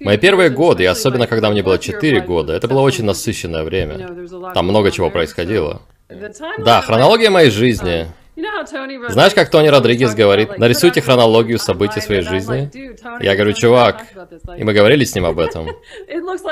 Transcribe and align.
Мои 0.00 0.16
первые 0.18 0.50
годы, 0.50 0.82
и 0.84 0.86
особенно 0.86 1.26
когда 1.26 1.50
мне 1.50 1.62
было 1.62 1.78
4 1.78 2.20
года, 2.20 2.52
это 2.52 2.68
было 2.68 2.80
очень 2.80 3.04
насыщенное 3.04 3.64
время. 3.64 4.08
Там 4.54 4.66
много 4.66 4.90
чего 4.90 5.10
происходило. 5.10 5.82
Да, 6.58 6.80
хронология 6.82 7.30
моей 7.30 7.50
жизни. 7.50 8.06
Знаешь, 9.08 9.34
как 9.34 9.50
Тони 9.50 9.68
Родригес 9.68 10.14
говорит, 10.14 10.58
нарисуйте 10.58 11.00
хронологию 11.00 11.58
событий 11.58 12.00
своей 12.00 12.20
жизни? 12.20 12.70
Я 13.22 13.34
говорю, 13.34 13.54
чувак, 13.54 14.04
и 14.58 14.64
мы 14.64 14.74
говорили 14.74 15.04
с 15.04 15.14
ним 15.14 15.24
об 15.24 15.38
этом. 15.38 15.68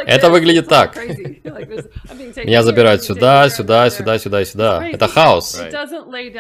Это 0.06 0.30
выглядит 0.30 0.68
так. 0.68 0.96
Меня 0.96 2.62
забирают 2.62 3.02
сюда, 3.02 3.50
сюда, 3.50 3.90
сюда, 3.90 4.18
сюда 4.18 4.44
сюда. 4.44 4.88
Это 4.88 5.08
хаос. 5.08 5.60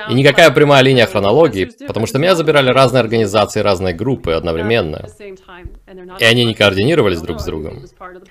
И 0.08 0.14
никакая 0.14 0.50
прямая 0.50 0.82
линия 0.82 1.06
хронологии, 1.06 1.70
потому 1.86 2.06
что 2.06 2.18
меня 2.18 2.34
забирали 2.34 2.70
разные 2.70 3.00
организации, 3.00 3.60
разные 3.60 3.94
группы 3.94 4.32
одновременно. 4.32 5.06
И 6.18 6.24
они 6.24 6.44
не 6.44 6.54
координировались 6.54 7.20
друг 7.20 7.40
с 7.40 7.44
другом. 7.44 7.84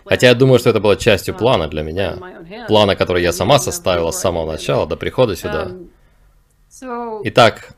Хотя 0.05 0.27
я 0.27 0.33
думаю, 0.33 0.57
что 0.59 0.71
это 0.71 0.79
было 0.79 0.95
частью 0.95 1.35
плана 1.35 1.67
для 1.67 1.83
меня. 1.83 2.17
Плана, 2.67 2.95
который 2.95 3.21
я 3.21 3.31
сама 3.31 3.59
составила 3.59 4.11
с 4.11 4.19
самого 4.19 4.51
начала 4.51 4.87
до 4.87 4.97
прихода 4.97 5.35
сюда. 5.35 5.71
Итак, 7.25 7.75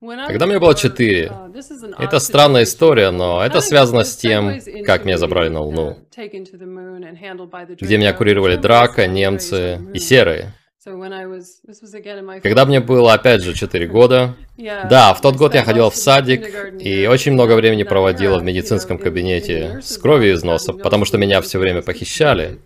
когда 0.00 0.46
мне 0.46 0.58
было 0.58 0.74
4, 0.74 1.26
uh, 1.26 1.94
это 1.98 2.18
странная 2.18 2.64
история, 2.64 3.10
но 3.12 3.44
это 3.44 3.60
связано 3.60 4.02
с 4.02 4.16
тем, 4.16 4.58
как 4.84 5.04
меня 5.04 5.16
забрали 5.16 5.48
на 5.48 5.60
Луну, 5.60 5.98
где 7.80 7.98
меня 7.98 8.12
курировали 8.12 8.56
Драка, 8.56 9.06
немцы 9.06 9.80
и 9.94 9.98
Серые. 10.00 10.54
Когда 12.42 12.66
мне 12.66 12.80
было, 12.80 13.12
опять 13.12 13.42
же, 13.42 13.54
4 13.54 13.86
года, 13.86 14.34
да, 14.56 15.14
в 15.14 15.20
тот 15.20 15.36
год 15.36 15.54
я 15.54 15.62
ходила 15.62 15.88
в 15.88 15.94
садик 15.94 16.44
и 16.80 17.06
очень 17.06 17.32
много 17.32 17.54
времени 17.54 17.84
проводила 17.84 18.40
в 18.40 18.42
медицинском 18.42 18.98
кабинете 18.98 19.78
с 19.80 19.96
кровью 19.98 20.32
из 20.34 20.42
носа, 20.42 20.72
потому 20.72 21.04
что 21.04 21.18
меня 21.18 21.40
все 21.40 21.60
время 21.60 21.82
похищали. 21.82 22.58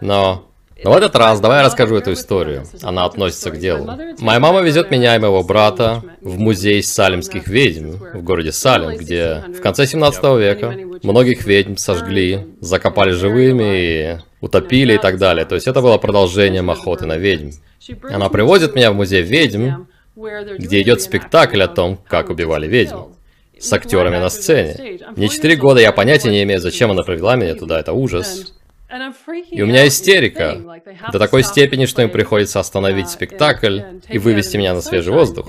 Но 0.00 0.53
но 0.84 0.92
в 0.92 0.96
этот 0.96 1.16
раз 1.16 1.40
давай 1.40 1.58
я 1.58 1.64
расскажу 1.64 1.96
эту 1.96 2.12
историю. 2.12 2.64
Она 2.82 3.06
относится 3.06 3.50
к 3.50 3.58
делу. 3.58 3.90
Моя 4.18 4.38
мама 4.38 4.60
везет 4.60 4.90
меня 4.90 5.16
и 5.16 5.18
моего 5.18 5.42
брата 5.42 6.02
в 6.20 6.38
музей 6.38 6.82
салимских 6.82 7.48
ведьм 7.48 7.92
в 8.12 8.22
городе 8.22 8.52
Салим, 8.52 8.96
где 8.96 9.42
в 9.48 9.60
конце 9.60 9.86
17 9.86 10.22
века 10.38 10.76
многих 11.02 11.46
ведьм 11.46 11.76
сожгли, 11.76 12.46
закопали 12.60 13.10
живыми 13.10 13.64
и 13.64 14.18
утопили 14.40 14.94
и 14.94 14.98
так 14.98 15.18
далее. 15.18 15.46
То 15.46 15.54
есть 15.54 15.66
это 15.66 15.80
было 15.80 15.96
продолжением 15.98 16.70
охоты 16.70 17.06
на 17.06 17.16
ведьм. 17.16 17.50
Она 18.10 18.28
привозит 18.28 18.74
меня 18.74 18.92
в 18.92 18.94
музей 18.94 19.22
ведьм, 19.22 19.86
где 20.58 20.82
идет 20.82 21.00
спектакль 21.00 21.62
о 21.62 21.68
том, 21.68 21.98
как 22.08 22.30
убивали 22.30 22.66
ведьм 22.66 23.14
с 23.58 23.72
актерами 23.72 24.18
на 24.18 24.28
сцене. 24.28 25.00
Мне 25.16 25.28
4 25.28 25.56
года, 25.56 25.80
я 25.80 25.92
понятия 25.92 26.30
не 26.30 26.42
имею, 26.42 26.60
зачем 26.60 26.90
она 26.90 27.02
привела 27.02 27.36
меня 27.36 27.54
туда, 27.54 27.80
это 27.80 27.92
ужас. 27.92 28.54
И 29.50 29.62
у 29.62 29.66
меня 29.66 29.86
истерика. 29.88 30.60
До 31.12 31.18
такой 31.18 31.42
степени, 31.42 31.86
что 31.86 32.02
им 32.02 32.10
приходится 32.10 32.60
остановить 32.60 33.08
спектакль 33.08 33.80
и 34.08 34.18
вывести 34.18 34.56
меня 34.56 34.74
на 34.74 34.80
свежий 34.80 35.12
воздух. 35.12 35.48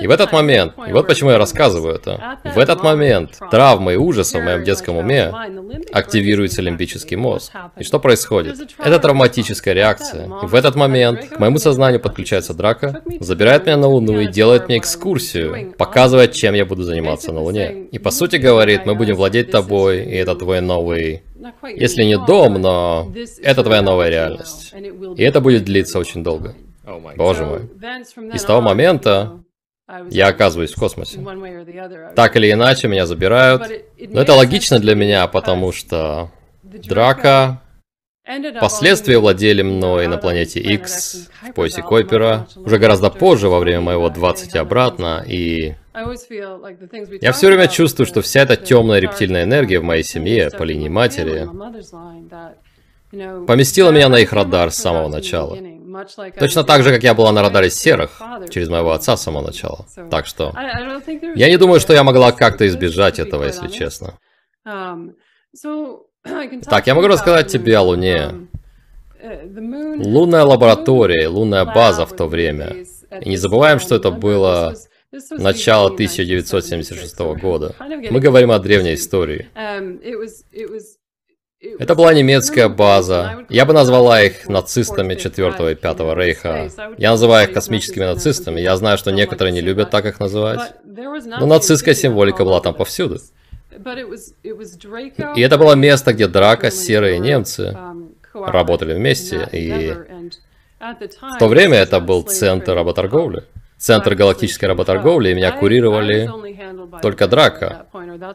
И 0.00 0.06
в 0.06 0.10
этот 0.10 0.32
момент, 0.32 0.74
и 0.88 0.92
вот 0.92 1.06
почему 1.06 1.30
я 1.30 1.38
рассказываю 1.38 1.94
это, 1.94 2.38
в 2.44 2.58
этот 2.58 2.82
момент 2.82 3.38
травмы 3.50 3.94
и 3.94 3.96
ужаса 3.96 4.38
в 4.38 4.42
моем 4.42 4.64
детском 4.64 4.96
уме 4.96 5.32
активируется 5.92 6.62
лимбический 6.62 7.16
мозг. 7.16 7.52
И 7.78 7.84
что 7.84 7.98
происходит? 7.98 8.56
Это 8.78 8.98
травматическая 8.98 9.74
реакция. 9.74 10.26
И 10.42 10.46
в 10.46 10.54
этот 10.54 10.74
момент 10.74 11.24
к 11.26 11.38
моему 11.38 11.58
сознанию 11.58 12.00
подключается 12.00 12.54
драка, 12.54 13.02
забирает 13.20 13.66
меня 13.66 13.76
на 13.76 13.88
Луну 13.88 14.20
и 14.20 14.26
делает 14.26 14.68
мне 14.68 14.78
экскурсию, 14.78 15.74
показывает, 15.76 16.32
чем 16.32 16.54
я 16.54 16.64
буду 16.64 16.82
заниматься 16.82 17.32
на 17.32 17.40
Луне. 17.40 17.86
И 17.92 17.98
по 17.98 18.10
сути 18.10 18.36
говорит, 18.36 18.86
мы 18.86 18.94
будем 18.94 19.16
владеть 19.16 19.50
тобой, 19.50 20.04
и 20.04 20.14
это 20.14 20.34
твой 20.34 20.60
новый 20.60 21.22
если 21.64 22.04
не 22.04 22.18
дом, 22.18 22.54
но 22.54 23.12
это 23.42 23.64
твоя 23.64 23.82
новая 23.82 24.08
реальность. 24.08 24.72
И 25.16 25.22
это 25.22 25.40
будет 25.40 25.64
длиться 25.64 25.98
очень 25.98 26.22
долго. 26.22 26.54
Боже 27.16 27.44
мой. 27.44 27.60
И 28.32 28.38
с 28.38 28.44
того 28.44 28.60
момента 28.60 29.42
я 30.10 30.28
оказываюсь 30.28 30.72
в 30.72 30.78
космосе. 30.78 31.20
Так 32.14 32.36
или 32.36 32.50
иначе, 32.52 32.88
меня 32.88 33.06
забирают. 33.06 33.62
Но 33.98 34.20
это 34.20 34.34
логично 34.34 34.78
для 34.78 34.94
меня, 34.94 35.26
потому 35.26 35.72
что 35.72 36.30
драка 36.62 37.60
Впоследствии 38.56 39.16
владели 39.16 39.62
мной 39.62 40.06
на 40.06 40.16
планете 40.16 40.60
X 40.60 41.28
в 41.42 41.52
поясе 41.54 41.82
Койпера, 41.82 42.46
уже 42.54 42.78
гораздо 42.78 43.10
позже, 43.10 43.48
во 43.48 43.58
время 43.58 43.80
моего 43.80 44.08
20 44.10 44.54
обратно, 44.56 45.24
и 45.26 45.74
я 47.20 47.32
все 47.32 47.48
время 47.48 47.66
чувствую, 47.66 48.06
что 48.06 48.22
вся 48.22 48.42
эта 48.42 48.54
темная 48.54 49.00
рептильная 49.00 49.42
энергия 49.42 49.80
в 49.80 49.84
моей 49.84 50.04
семье, 50.04 50.50
по 50.50 50.62
линии 50.62 50.88
матери, 50.88 51.48
поместила 53.46 53.90
меня 53.90 54.08
на 54.08 54.20
их 54.20 54.32
радар 54.32 54.70
с 54.70 54.76
самого 54.76 55.08
начала. 55.08 55.58
Точно 56.38 56.64
так 56.64 56.82
же, 56.82 56.90
как 56.90 57.02
я 57.02 57.14
была 57.14 57.32
на 57.32 57.42
радаре 57.42 57.70
серых 57.70 58.20
через 58.50 58.68
моего 58.68 58.92
отца 58.92 59.16
с 59.16 59.22
самого 59.22 59.46
начала. 59.46 59.86
Так 60.10 60.26
что 60.26 60.52
я 61.34 61.48
не 61.48 61.56
думаю, 61.56 61.80
что 61.80 61.92
я 61.92 62.02
могла 62.04 62.32
как-то 62.32 62.66
избежать 62.66 63.18
этого, 63.18 63.44
если 63.44 63.68
честно. 63.68 64.18
Так, 66.70 66.86
я 66.86 66.94
могу 66.94 67.08
рассказать 67.08 67.48
тебе 67.48 67.76
о 67.76 67.82
Луне. 67.82 68.48
Лунная 69.22 70.44
лаборатория, 70.44 71.28
лунная 71.28 71.64
база 71.64 72.06
в 72.06 72.14
то 72.16 72.26
время. 72.26 72.84
И 73.20 73.28
не 73.28 73.36
забываем, 73.36 73.78
что 73.78 73.94
это 73.96 74.10
было 74.10 74.74
начало 75.30 75.88
1976 75.88 77.18
года. 77.40 77.74
Мы 78.10 78.20
говорим 78.20 78.50
о 78.50 78.58
древней 78.58 78.94
истории. 79.00 79.48
Это 81.78 81.94
была 81.94 82.12
немецкая 82.12 82.68
база. 82.68 83.46
Я 83.48 83.64
бы 83.64 83.72
назвала 83.72 84.20
их 84.20 84.48
нацистами 84.48 85.14
4 85.14 85.72
и 85.72 85.74
5 85.76 85.98
рейха. 86.14 86.68
Я 86.98 87.12
называю 87.12 87.48
их 87.48 87.54
космическими 87.54 88.04
нацистами. 88.04 88.60
Я 88.60 88.76
знаю, 88.76 88.98
что 88.98 89.12
некоторые 89.12 89.52
не 89.52 89.60
любят 89.60 89.90
так 89.90 90.04
их 90.06 90.18
называть. 90.18 90.72
Но 90.84 91.46
нацистская 91.46 91.94
символика 91.94 92.44
была 92.44 92.60
там 92.60 92.74
повсюду. 92.74 93.20
И 95.36 95.40
это 95.40 95.56
было 95.56 95.74
место, 95.74 96.12
где 96.12 96.26
Драка, 96.26 96.70
серые 96.70 97.18
немцы 97.18 97.76
работали 98.34 98.94
вместе, 98.94 99.48
и 99.52 99.94
в 100.80 101.38
то 101.38 101.46
время 101.46 101.78
это 101.78 102.00
был 102.00 102.22
центр 102.22 102.74
работорговли. 102.74 103.44
Центр 103.82 104.14
галактической 104.14 104.68
работорговли, 104.68 105.34
меня 105.34 105.50
курировали 105.50 106.30
только 107.02 107.26
Драка. 107.26 107.86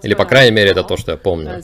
Или, 0.03 0.13
по 0.13 0.25
крайней 0.25 0.51
мере, 0.51 0.71
это 0.71 0.83
то, 0.83 0.97
что 0.97 1.13
я 1.13 1.17
помню. 1.17 1.63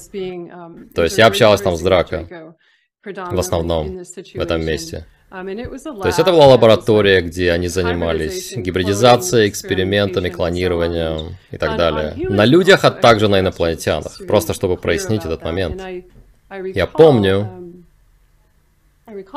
То 0.95 1.03
есть 1.03 1.18
я 1.18 1.27
общалась 1.27 1.62
там 1.62 1.75
с 1.75 1.81
Драка, 1.81 2.56
в 3.03 3.38
основном, 3.38 4.03
в 4.06 4.39
этом 4.39 4.65
месте. 4.65 5.06
То 5.30 6.06
есть 6.06 6.18
это 6.18 6.31
была 6.31 6.47
лаборатория, 6.47 7.19
где 7.19 7.51
они 7.51 7.68
занимались 7.68 8.56
гибридизацией, 8.56 9.50
экспериментами, 9.50 10.30
клонированием 10.30 11.35
и 11.51 11.57
так 11.57 11.75
далее. 11.75 12.30
На 12.30 12.45
людях, 12.45 12.85
а 12.85 12.91
также 12.91 13.27
на 13.27 13.41
инопланетянах. 13.41 14.25
Просто 14.25 14.53
чтобы 14.53 14.77
прояснить 14.77 15.25
этот 15.25 15.44
момент. 15.44 15.81
Я 16.74 16.88
помню, 16.88 17.62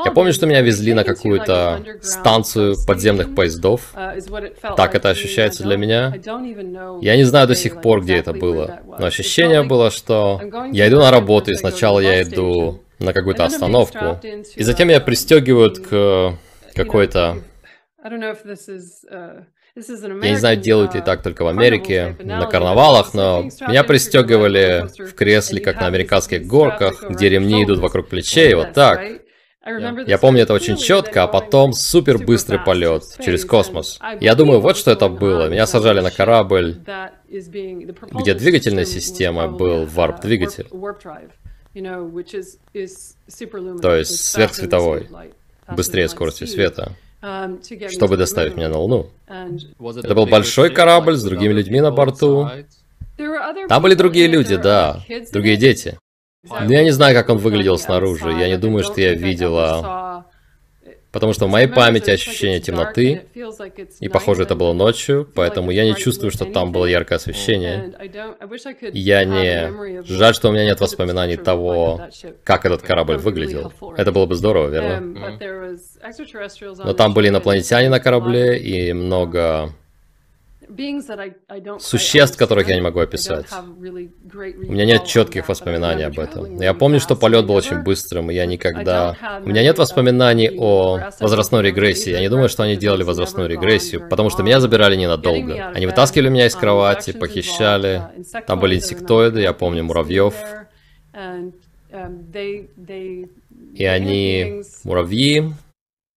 я 0.05 0.11
помню, 0.11 0.33
что 0.33 0.47
меня 0.47 0.61
везли 0.61 0.95
на 0.95 1.05
какую-то 1.05 1.85
станцию 2.03 2.77
подземных 2.87 3.35
поездов. 3.35 3.93
Так 4.77 4.95
это 4.95 5.11
ощущается 5.11 5.63
для 5.63 5.77
меня. 5.77 6.15
Я 7.01 7.17
не 7.17 7.25
знаю 7.25 7.47
до 7.49 7.55
сих 7.55 7.81
пор, 7.81 8.03
где 8.03 8.17
это 8.17 8.33
было. 8.33 8.81
Но 8.99 9.07
ощущение 9.07 9.63
было, 9.63 9.91
что 9.91 10.41
я 10.73 10.89
иду 10.89 10.99
на 10.99 11.11
работу, 11.11 11.51
и 11.51 11.55
сначала 11.55 12.01
я 12.01 12.23
иду 12.23 12.81
на 12.99 13.13
какую-то 13.13 13.45
остановку. 13.45 14.21
И 14.55 14.63
затем 14.63 14.89
меня 14.89 15.01
пристегивают 15.01 15.79
к 15.81 16.35
какой-то... 16.75 17.39
Я 20.23 20.31
не 20.31 20.37
знаю, 20.37 20.57
делают 20.57 20.95
ли 20.95 21.03
так 21.03 21.23
только 21.23 21.43
в 21.43 21.49
Америке, 21.49 22.17
на 22.21 22.47
карнавалах, 22.47 23.13
но 23.13 23.43
меня 23.69 23.85
пристегивали 23.85 24.87
в 24.99 25.13
кресле, 25.15 25.61
как 25.61 25.81
на 25.81 25.87
американских 25.87 26.47
горках, 26.47 27.05
где 27.11 27.29
ремни 27.29 27.65
идут 27.65 27.81
вокруг 27.81 28.09
плечей, 28.09 28.55
вот 28.55 28.73
так. 28.73 29.03
Я 30.07 30.19
помню 30.19 30.43
это 30.43 30.55
очень 30.55 30.77
четко, 30.77 31.25
а 31.25 31.27
потом 31.27 31.73
супер 31.73 32.19
быстрый 32.19 32.59
полет 32.61 33.03
через 33.25 33.45
космос. 33.45 33.99
Я 34.21 34.35
думаю, 34.37 34.61
вот 34.61 34.77
что 34.77 34.93
это 34.93 35.09
было. 35.09 35.49
Меня 35.49 35.67
сажали 35.67 36.01
на 36.01 36.11
корабль, 36.13 36.77
где 37.29 38.35
двигательная 38.35 38.85
система 38.85 39.49
был 39.49 39.85
варп-двигатель. 39.87 40.69
То 43.83 43.97
есть 43.97 44.25
сверхсветовой, 44.25 45.09
быстрее 45.69 46.09
скорости 46.09 46.45
света, 46.45 46.93
чтобы 47.91 48.17
доставить 48.17 48.57
меня 48.57 48.69
на 48.69 48.79
Луну. 48.79 49.11
Это 49.29 50.15
был 50.15 50.27
большой 50.27 50.71
корабль 50.71 51.17
с 51.17 51.25
другими 51.25 51.53
людьми 51.53 51.81
на 51.81 51.91
борту. 51.91 52.49
Там 53.69 53.83
были 53.83 53.95
другие 53.95 54.29
люди, 54.29 54.57
да, 54.57 55.01
другие 55.33 55.57
дети. 55.57 55.99
Но 56.49 56.73
я 56.73 56.83
не 56.83 56.91
знаю, 56.91 57.15
как 57.15 57.29
он 57.29 57.39
выглядел 57.39 57.79
снаружи. 57.79 58.31
Я 58.31 58.49
не 58.49 58.57
думаю, 58.57 58.85
что 58.85 59.01
я 59.01 59.15
видела 59.15 60.07
Потому 61.17 61.33
что 61.33 61.47
в 61.47 61.49
моей 61.49 61.67
памяти 61.67 62.11
ощущение 62.11 62.61
темноты, 62.61 63.23
и 64.01 64.09
похоже 64.11 64.43
это 64.43 64.55
было 64.55 64.75
ночью, 64.75 65.27
поэтому 65.35 65.71
я 65.71 65.87
не 65.87 65.95
чувствую, 65.95 66.31
что 66.31 66.45
там 66.45 66.73
было 66.73 66.85
яркое 66.85 67.17
освещение. 67.17 67.91
Я 68.93 69.25
не... 69.25 70.03
Жаль, 70.03 70.35
что 70.35 70.51
у 70.51 70.53
меня 70.53 70.67
нет 70.67 70.79
воспоминаний 70.79 71.39
того, 71.39 72.03
как 72.45 72.67
этот 72.67 72.83
корабль 72.83 73.17
выглядел. 73.17 73.73
Это 73.97 74.13
было 74.13 74.27
бы 74.27 74.35
здорово, 74.35 74.69
верно? 74.69 75.39
Но 76.85 76.93
там 76.93 77.15
были 77.15 77.31
инопланетяне 77.31 77.89
на 77.89 77.99
корабле 77.99 78.59
и 78.59 78.93
много 78.93 79.73
существ, 81.79 82.37
которых 82.37 82.69
я 82.69 82.75
не 82.75 82.81
могу 82.81 83.01
описать. 83.01 83.47
У 83.53 84.73
меня 84.73 84.85
нет 84.85 85.05
четких 85.05 85.49
воспоминаний 85.49 86.05
об 86.05 86.19
этом. 86.19 86.61
Я 86.61 86.75
помню, 86.75 87.01
что 87.01 87.17
полет 87.17 87.47
был 87.47 87.55
очень 87.55 87.83
быстрым, 87.83 88.31
и 88.31 88.35
я 88.35 88.47
никогда... 88.47 89.17
У 89.45 89.49
меня 89.49 89.63
нет 89.63 89.79
воспоминаний 89.79 90.51
о 90.57 91.11
возрастной 91.21 91.63
регрессии. 91.63 92.11
Я 92.11 92.21
не 92.21 92.29
думаю, 92.29 92.49
что 92.49 92.63
они 92.63 92.77
делали 92.77 93.03
возрастную 93.03 93.49
регрессию, 93.49 94.09
потому 94.09 94.31
что 94.31 94.43
меня 94.43 94.61
забирали 94.61 94.97
ненадолго. 94.97 95.71
Они 95.75 95.87
вытаскивали 95.87 96.29
меня 96.29 96.47
из 96.47 96.55
кровати, 96.55 97.13
похищали. 97.13 98.03
Там 98.47 98.61
были 98.61 98.77
инсектоиды, 98.77 99.41
я 99.41 99.53
помню 99.53 99.85
муравьев. 99.85 100.35
И 103.75 103.85
они... 103.85 104.63
Муравьи, 104.85 105.53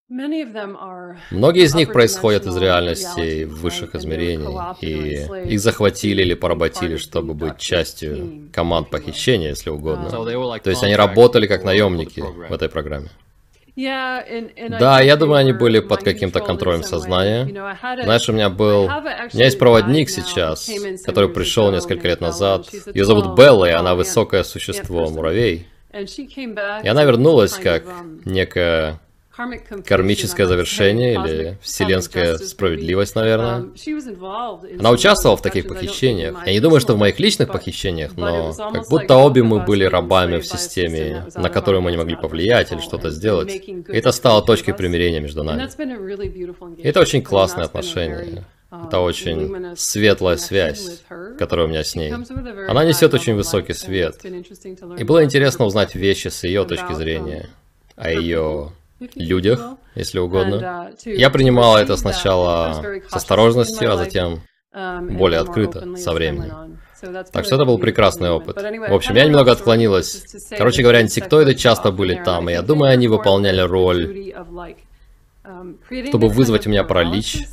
Многие 0.09 1.63
из 1.63 1.75
них 1.75 1.93
происходят 1.93 2.47
из 2.47 2.57
реальности 2.57 3.43
высших 3.43 3.93
измерений, 3.93 4.57
и 4.81 5.53
их 5.53 5.59
захватили 5.59 6.23
или 6.23 6.33
поработили, 6.33 6.97
чтобы 6.97 7.35
быть 7.35 7.59
частью 7.59 8.49
команд 8.51 8.89
похищения, 8.89 9.49
если 9.49 9.69
угодно. 9.69 10.09
То 10.09 10.69
есть 10.69 10.83
они 10.83 10.95
работали 10.95 11.45
как 11.45 11.63
наемники 11.63 12.21
в 12.21 12.51
этой 12.51 12.69
программе. 12.69 13.09
Да, 13.75 14.99
я 14.99 15.15
думаю, 15.15 15.37
они 15.37 15.53
были 15.53 15.79
под 15.79 16.03
каким-то 16.03 16.39
контролем 16.41 16.83
сознания. 16.83 17.45
Знаешь, 18.03 18.27
у 18.27 18.33
меня 18.33 18.49
был... 18.49 18.85
У 18.85 19.35
меня 19.35 19.45
есть 19.45 19.59
проводник 19.59 20.09
сейчас, 20.09 20.69
который 21.05 21.29
пришел 21.29 21.71
несколько 21.71 22.07
лет 22.07 22.19
назад. 22.19 22.67
Ее 22.93 23.05
зовут 23.05 23.37
Белла, 23.37 23.65
и 23.69 23.71
она 23.71 23.95
высокое 23.95 24.43
существо, 24.43 25.09
муравей. 25.09 25.67
И 25.93 26.87
она 26.87 27.03
вернулась 27.03 27.53
как 27.53 27.83
um, 27.83 28.21
некая 28.25 28.99
кармическое 29.85 30.47
завершение 30.47 31.13
или 31.13 31.57
вселенская 31.61 32.37
справедливость, 32.37 33.15
наверное. 33.15 33.65
Она 34.79 34.91
участвовала 34.91 35.37
в 35.37 35.41
таких 35.41 35.67
похищениях. 35.67 36.45
Я 36.45 36.53
не 36.53 36.59
думаю, 36.59 36.79
что 36.79 36.93
в 36.93 36.97
моих 36.97 37.19
личных 37.19 37.51
похищениях, 37.51 38.17
но 38.17 38.53
как 38.53 38.89
будто 38.89 39.15
обе 39.17 39.43
мы 39.43 39.59
были 39.59 39.83
рабами 39.83 40.39
в 40.39 40.45
системе, 40.45 41.25
на 41.35 41.49
которую 41.49 41.81
мы 41.81 41.91
не 41.91 41.97
могли 41.97 42.15
повлиять 42.15 42.71
или 42.71 42.79
что-то 42.79 43.09
сделать. 43.09 43.53
И 43.53 43.83
это 43.87 44.11
стало 44.11 44.41
точкой 44.41 44.73
примирения 44.73 45.19
между 45.19 45.43
нами. 45.43 45.69
Это 46.83 46.99
очень 46.99 47.21
классное 47.21 47.65
отношение. 47.65 48.43
Это 48.71 48.99
очень 48.99 49.75
светлая 49.75 50.37
связь, 50.37 51.01
которая 51.39 51.65
у 51.65 51.69
меня 51.69 51.83
с 51.83 51.95
ней. 51.95 52.13
Она 52.67 52.85
несет 52.85 53.13
очень 53.13 53.33
высокий 53.33 53.73
свет. 53.73 54.23
И 54.23 55.03
было 55.03 55.23
интересно 55.23 55.65
узнать 55.65 55.95
вещи 55.95 56.27
с 56.27 56.43
ее 56.43 56.65
точки 56.65 56.93
зрения, 56.93 57.49
о 57.95 58.11
ее 58.11 58.71
людях, 59.15 59.77
если 59.95 60.19
угодно. 60.19 60.91
Я 61.05 61.29
принимал 61.29 61.77
это 61.77 61.97
сначала 61.97 62.83
с 63.09 63.13
осторожностью, 63.13 63.91
а 63.91 63.97
затем 63.97 64.41
um, 64.73 65.17
более 65.17 65.39
открыто 65.39 65.95
со 65.95 66.13
временем. 66.13 66.79
Так 67.31 67.45
что 67.45 67.55
это 67.55 67.65
был 67.65 67.77
прекрасный 67.77 68.29
опыт. 68.29 68.57
В 68.57 68.93
общем, 68.93 69.15
я 69.15 69.25
немного 69.25 69.51
отклонилась. 69.51 70.25
Короче 70.57 70.81
говоря, 70.81 71.01
инсектоиды 71.01 71.55
часто 71.55 71.91
были 71.91 72.21
там, 72.23 72.49
и 72.49 72.53
я 72.53 72.61
думаю, 72.61 72.91
они 72.91 73.07
выполняли 73.07 73.61
роль, 73.61 74.33
um, 75.43 75.77
чтобы 76.07 76.27
вызвать 76.27 76.67
у 76.67 76.69
меня 76.69 76.83
паралич, 76.83 77.45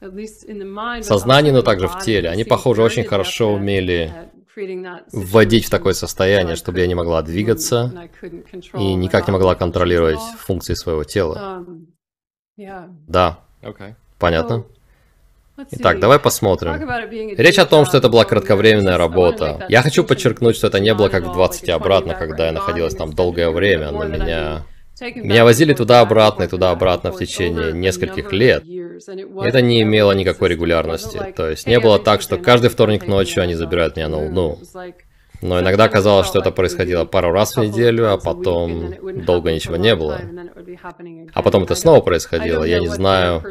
в 0.00 1.02
сознании, 1.02 1.50
но 1.50 1.62
также 1.62 1.88
в 1.88 1.98
теле. 2.00 2.28
Они, 2.28 2.44
похоже, 2.44 2.82
очень 2.82 3.04
хорошо 3.04 3.54
умели 3.54 4.12
вводить 5.12 5.66
в 5.66 5.70
такое 5.70 5.94
состояние, 5.94 6.56
чтобы 6.56 6.80
я 6.80 6.86
не 6.86 6.94
могла 6.94 7.22
двигаться 7.22 8.08
и 8.74 8.94
никак 8.94 9.26
не 9.26 9.32
могла 9.32 9.54
контролировать 9.54 10.20
функции 10.38 10.74
своего 10.74 11.04
тела. 11.04 11.64
Um, 11.66 12.94
да. 13.06 13.40
Понятно. 14.18 14.64
Итак, 15.70 16.00
давай 16.00 16.18
посмотрим. 16.18 16.72
Речь 17.36 17.58
о 17.58 17.66
том, 17.66 17.86
что 17.86 17.98
это 17.98 18.08
была 18.08 18.24
кратковременная 18.24 18.96
работа. 18.96 19.66
Я 19.68 19.82
хочу 19.82 20.04
подчеркнуть, 20.04 20.56
что 20.56 20.66
это 20.66 20.80
не 20.80 20.94
было 20.94 21.08
как 21.08 21.24
в 21.24 21.32
20 21.32 21.68
обратно, 21.70 22.14
когда 22.14 22.46
я 22.46 22.52
находилась 22.52 22.94
там 22.94 23.12
долгое 23.12 23.50
время, 23.50 23.90
но 23.90 24.04
меня 24.04 24.64
меня 25.00 25.44
возили 25.44 25.74
туда-обратно 25.74 26.44
и 26.44 26.48
туда-обратно 26.48 27.10
в 27.10 27.18
течение 27.18 27.72
нескольких 27.72 28.32
лет. 28.32 28.64
Это 29.42 29.60
не 29.60 29.82
имело 29.82 30.12
никакой 30.12 30.50
регулярности. 30.50 31.20
То 31.36 31.50
есть 31.50 31.66
не 31.66 31.80
было 31.80 31.98
так, 31.98 32.22
что 32.22 32.36
каждый 32.36 32.70
вторник 32.70 33.06
ночью 33.06 33.42
они 33.42 33.54
забирают 33.54 33.96
меня 33.96 34.08
на 34.08 34.18
Луну. 34.18 34.58
Но 35.42 35.60
иногда 35.60 35.88
казалось, 35.88 36.26
что 36.26 36.38
это 36.38 36.50
происходило 36.50 37.04
пару 37.04 37.30
раз 37.30 37.54
в 37.54 37.60
неделю, 37.60 38.10
а 38.10 38.16
потом 38.16 38.94
долго 39.26 39.52
ничего 39.52 39.76
не 39.76 39.94
было. 39.94 40.20
А 41.34 41.42
потом 41.42 41.64
это 41.64 41.74
снова 41.74 42.00
происходило. 42.00 42.64
Я 42.64 42.80
не 42.80 42.88
знаю, 42.88 43.42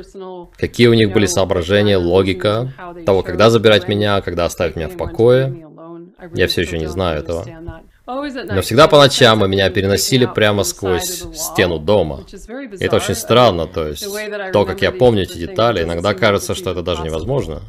какие 0.57 0.87
у 0.87 0.93
них 0.93 1.11
были 1.11 1.27
соображения, 1.27 1.97
логика 1.97 2.73
того, 3.05 3.21
когда 3.21 3.49
забирать 3.49 3.87
меня, 3.87 4.21
когда 4.21 4.45
оставить 4.45 4.75
меня 4.75 4.87
в 4.87 4.97
покое. 4.97 5.67
Я 6.33 6.47
все 6.47 6.61
еще 6.61 6.79
не 6.79 6.87
знаю 6.87 7.19
этого. 7.19 7.45
Но 8.05 8.61
всегда 8.61 8.87
по 8.87 8.97
ночам 8.97 9.39
мы 9.39 9.47
меня 9.47 9.69
переносили 9.69 10.25
прямо 10.25 10.63
сквозь 10.63 11.23
стену 11.33 11.79
дома. 11.79 12.25
И 12.79 12.83
это 12.83 12.97
очень 12.97 13.15
странно, 13.15 13.65
то 13.65 13.87
есть 13.87 14.05
то, 14.51 14.65
как 14.65 14.81
я 14.81 14.91
помню 14.91 15.23
эти 15.23 15.37
детали, 15.37 15.83
иногда 15.83 16.13
кажется, 16.13 16.53
что 16.53 16.71
это 16.71 16.81
даже 16.81 17.03
невозможно. 17.03 17.61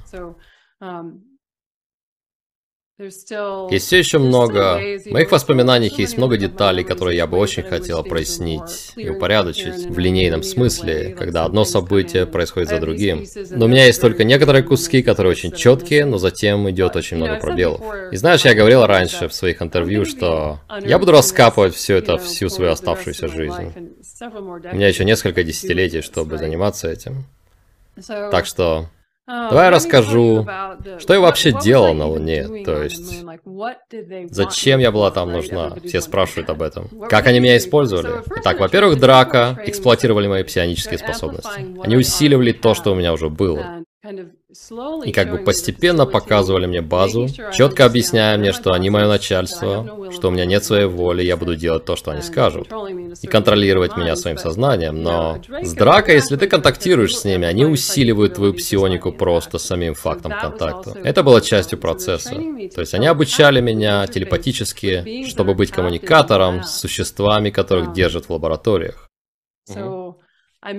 Есть 2.96 3.86
все 3.86 3.98
еще 3.98 4.18
много... 4.18 4.78
В 5.04 5.10
моих 5.10 5.32
воспоминаниях 5.32 5.98
есть 5.98 6.16
много 6.16 6.36
деталей, 6.36 6.84
которые 6.84 7.16
я 7.16 7.26
бы 7.26 7.36
очень 7.36 7.64
хотел 7.64 8.04
прояснить 8.04 8.92
и 8.94 9.08
упорядочить 9.08 9.86
в 9.86 9.98
линейном 9.98 10.44
смысле, 10.44 11.12
когда 11.18 11.44
одно 11.44 11.64
событие 11.64 12.24
происходит 12.24 12.68
за 12.68 12.78
другим. 12.78 13.26
Но 13.50 13.64
у 13.64 13.68
меня 13.68 13.86
есть 13.86 14.00
только 14.00 14.22
некоторые 14.22 14.62
куски, 14.62 15.02
которые 15.02 15.32
очень 15.32 15.50
четкие, 15.50 16.04
но 16.04 16.18
затем 16.18 16.70
идет 16.70 16.94
очень 16.94 17.16
много 17.16 17.40
пробелов. 17.40 17.80
И 18.12 18.16
знаешь, 18.16 18.44
я 18.44 18.54
говорил 18.54 18.86
раньше 18.86 19.26
в 19.26 19.34
своих 19.34 19.60
интервью, 19.60 20.04
что 20.04 20.60
я 20.80 21.00
буду 21.00 21.10
раскапывать 21.10 21.74
все 21.74 21.96
это 21.96 22.16
всю 22.18 22.48
свою 22.48 22.70
оставшуюся 22.70 23.26
жизнь. 23.26 23.72
У 24.20 24.76
меня 24.76 24.86
еще 24.86 25.04
несколько 25.04 25.42
десятилетий, 25.42 26.00
чтобы 26.00 26.38
заниматься 26.38 26.88
этим. 26.88 27.24
Так 28.06 28.46
что 28.46 28.88
Давай 29.26 29.66
я 29.66 29.70
расскажу, 29.70 30.46
что 30.98 31.14
я 31.14 31.20
вообще 31.20 31.52
делал 31.52 31.94
на 31.94 32.06
Луне, 32.06 32.64
то 32.64 32.82
есть 32.82 33.24
зачем 34.30 34.80
я 34.80 34.92
была 34.92 35.10
там 35.10 35.32
нужна, 35.32 35.74
все 35.84 36.00
спрашивают 36.00 36.50
об 36.50 36.62
этом. 36.62 36.88
Как 37.08 37.26
они 37.26 37.40
меня 37.40 37.56
использовали? 37.56 38.22
Итак, 38.36 38.60
во-первых, 38.60 38.98
драка 38.98 39.58
эксплуатировали 39.64 40.28
мои 40.28 40.42
псионические 40.42 40.98
способности. 40.98 41.80
Они 41.82 41.96
усиливали 41.96 42.52
то, 42.52 42.74
что 42.74 42.92
у 42.92 42.94
меня 42.94 43.12
уже 43.12 43.30
было. 43.30 43.83
И 45.04 45.12
как 45.12 45.30
бы 45.30 45.38
постепенно 45.38 46.04
показывали 46.04 46.66
мне 46.66 46.82
базу, 46.82 47.28
четко 47.52 47.86
объясняя 47.86 48.36
мне, 48.36 48.52
что 48.52 48.72
они 48.72 48.90
мое 48.90 49.08
начальство, 49.08 50.10
что 50.12 50.28
у 50.28 50.30
меня 50.30 50.44
нет 50.44 50.62
своей 50.62 50.86
воли, 50.86 51.22
я 51.22 51.36
буду 51.36 51.56
делать 51.56 51.84
то, 51.84 51.96
что 51.96 52.10
они 52.10 52.20
скажут. 52.20 52.68
И 53.22 53.26
контролировать 53.26 53.96
меня 53.96 54.16
своим 54.16 54.36
сознанием. 54.36 55.02
Но 55.02 55.40
с 55.62 55.72
дракой, 55.72 56.16
если 56.16 56.36
ты 56.36 56.46
контактируешь 56.46 57.16
с 57.16 57.24
ними, 57.24 57.46
они 57.46 57.64
усиливают 57.64 58.34
твою 58.34 58.52
псионику 58.52 59.12
просто 59.12 59.58
самим 59.58 59.94
фактом 59.94 60.32
контакта. 60.32 60.92
Это 61.02 61.22
было 61.22 61.40
частью 61.40 61.78
процесса. 61.78 62.34
То 62.74 62.80
есть 62.80 62.94
они 62.94 63.06
обучали 63.06 63.60
меня 63.60 64.06
телепатически, 64.06 65.26
чтобы 65.28 65.54
быть 65.54 65.70
коммуникатором 65.70 66.62
с 66.62 66.80
существами, 66.80 67.50
которых 67.50 67.92
держат 67.92 68.26
в 68.26 68.30
лабораториях. 68.30 69.08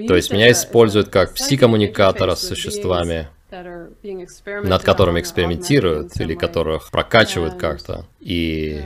То 0.08 0.16
есть 0.16 0.32
меня 0.32 0.52
используют 0.52 1.10
как 1.10 1.34
псикоммуникатора 1.36 2.36
с 2.36 2.48
существами, 2.48 3.28
над 3.52 4.84
которыми 4.84 5.20
экспериментируют 5.20 6.20
или 6.20 6.34
которых 6.34 6.90
прокачивают 6.90 7.56
как-то. 7.56 8.06
И 8.20 8.84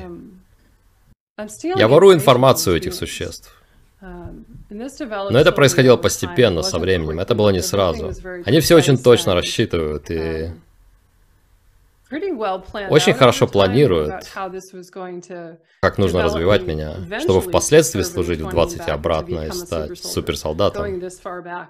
я 1.64 1.88
ворую 1.88 2.16
информацию 2.16 2.76
этих 2.76 2.94
существ. 2.94 3.56
Но 4.02 5.40
это 5.40 5.52
происходило 5.52 5.98
постепенно, 5.98 6.64
со 6.64 6.80
временем, 6.80 7.20
это 7.20 7.34
было 7.34 7.50
не 7.50 7.62
сразу. 7.62 8.14
Они 8.46 8.60
все 8.60 8.76
очень 8.76 8.98
точно 8.98 9.34
рассчитывают, 9.36 10.12
и 10.12 10.52
очень 12.90 13.14
хорошо 13.14 13.48
планируют, 13.48 14.26
как 15.82 15.98
нужно 15.98 16.24
развивать 16.24 16.64
меня, 16.64 16.96
чтобы 17.20 17.42
впоследствии 17.42 18.02
служить 18.02 18.42
в 18.42 18.50
20 18.50 18.88
обратно 18.90 19.48
и 19.48 19.52
стать 19.52 19.98
суперсолдатом. 19.98 21.02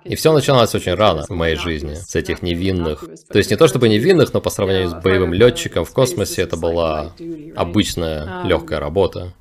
И 0.03 0.15
все 0.15 0.31
начиналось 0.31 0.74
очень 0.75 0.93
рано 0.93 1.24
в 1.24 1.29
моей 1.29 1.55
жизни, 1.55 1.96
с 1.96 2.15
этих 2.15 2.41
невинных. 2.41 3.03
То 3.31 3.38
есть 3.38 3.51
не 3.51 3.58
то 3.58 3.67
чтобы 3.67 3.89
невинных, 3.89 4.34
но 4.34 4.41
по 4.41 4.50
сравнению 4.50 4.89
с 4.89 4.93
боевым 4.93 5.34
летчиком 5.34 5.86
в 5.86 5.91
космосе 5.91 6.43
это 6.43 6.58
была 6.58 7.13
обычная 7.55 8.25
um, 8.25 8.48
легкая 8.48 8.79
работа. 8.79 9.34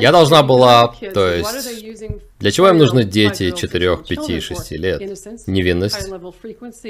Я 0.00 0.12
должна 0.12 0.42
была, 0.42 0.94
то 1.14 1.28
есть, 1.32 2.10
для 2.40 2.50
чего 2.50 2.68
им 2.68 2.78
нужны 2.78 3.04
дети 3.04 3.52
4, 3.52 3.98
5, 4.06 4.42
6 4.42 4.70
лет? 4.72 5.00
Невинность, 5.46 6.10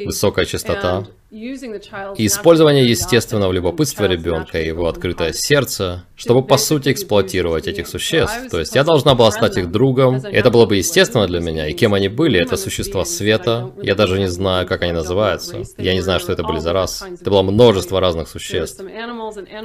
высокая 0.04 0.44
частота, 0.44 1.06
и 1.30 2.26
использование 2.26 2.88
естественного 2.88 3.52
любопытства 3.52 4.06
ребенка 4.06 4.60
и 4.60 4.66
его 4.66 4.86
открытое 4.86 5.32
сердце, 5.32 6.04
чтобы 6.16 6.44
по 6.44 6.58
сути 6.58 6.92
эксплуатировать 6.92 7.66
этих 7.66 7.88
существ. 7.88 8.50
То 8.50 8.60
есть 8.60 8.74
я 8.76 8.84
должна 8.84 9.14
была 9.14 9.32
стать 9.32 9.56
их 9.56 9.70
другом, 9.70 10.18
и 10.18 10.34
это 10.34 10.50
было 10.50 10.66
бы 10.66 10.76
естественно 10.76 11.26
для 11.26 11.40
меня. 11.40 11.68
И 11.68 11.72
кем 11.72 11.94
они 11.94 12.08
были? 12.08 12.40
Это 12.40 12.56
существа 12.56 13.04
света. 13.04 13.72
Я 13.82 13.94
даже 13.96 14.18
не 14.18 14.28
знаю, 14.28 14.66
как 14.66 14.82
они 14.82 14.92
называются. 14.92 15.62
Я 15.76 15.94
не 15.94 16.02
знаю, 16.02 16.20
что 16.20 16.32
это 16.32 16.44
были 16.44 16.58
за 16.58 16.72
расы. 16.72 17.04
Это 17.20 17.30
было 17.30 17.42
множество 17.42 18.00
разных 18.00 18.28
существ. 18.28 18.80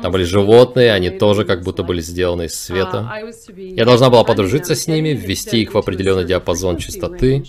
Там 0.01 0.11
были 0.11 0.23
животные, 0.23 0.91
они 0.91 1.11
тоже 1.11 1.45
как 1.45 1.61
будто 1.61 1.83
были 1.83 2.01
сделаны 2.01 2.45
из 2.45 2.58
света. 2.59 3.11
Я 3.57 3.85
должна 3.85 4.09
была 4.09 4.23
подружиться 4.23 4.75
с 4.75 4.87
ними, 4.87 5.09
ввести 5.09 5.61
их 5.61 5.73
в 5.73 5.77
определенный 5.77 6.25
диапазон 6.25 6.77
частоты, 6.77 7.43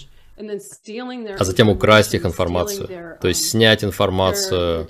а 1.38 1.44
затем 1.44 1.68
украсть 1.68 2.14
их 2.14 2.24
информацию, 2.24 3.18
то 3.20 3.28
есть 3.28 3.50
снять 3.50 3.84
информацию 3.84 4.88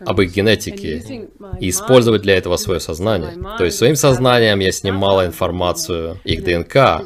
об 0.00 0.20
их 0.20 0.32
генетике 0.32 1.28
и 1.60 1.70
использовать 1.70 2.22
для 2.22 2.36
этого 2.36 2.56
свое 2.56 2.80
сознание. 2.80 3.32
То 3.58 3.64
есть 3.64 3.78
своим 3.78 3.96
сознанием 3.96 4.60
я 4.60 4.72
снимала 4.72 5.26
информацию 5.26 6.20
их 6.24 6.44
ДНК, 6.44 7.02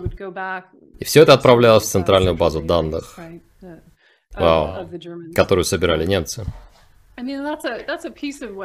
и 0.99 1.05
все 1.05 1.23
это 1.23 1.33
отправлялось 1.33 1.85
в 1.85 1.91
центральную 1.91 2.37
базу 2.37 2.61
данных, 2.61 3.19
вау, 4.35 4.89
которую 5.35 5.65
собирали 5.65 6.05
немцы. 6.07 6.45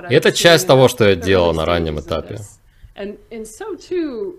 И 0.09 0.13
это 0.13 0.31
часть 0.31 0.67
того, 0.67 0.87
что 0.87 1.09
я 1.09 1.15
делал 1.15 1.53
на 1.53 1.65
раннем 1.65 1.99
этапе. 1.99 2.39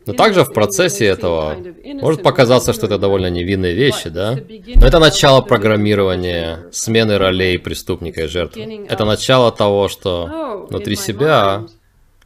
Но 0.06 0.12
также 0.14 0.44
в 0.44 0.52
процессе 0.52 1.04
этого 1.04 1.56
может 1.84 2.22
показаться, 2.22 2.72
что 2.72 2.86
это 2.86 2.98
довольно 2.98 3.28
невинные 3.28 3.74
вещи, 3.74 4.08
да? 4.08 4.38
Но 4.76 4.86
это 4.86 4.98
начало 4.98 5.42
программирования, 5.42 6.66
смены 6.72 7.18
ролей 7.18 7.58
преступника 7.58 8.24
и 8.24 8.26
жертвы. 8.26 8.86
Это 8.88 9.04
начало 9.04 9.52
того, 9.52 9.88
что 9.88 10.30
oh, 10.32 10.68
внутри 10.68 10.96
себя 10.96 11.66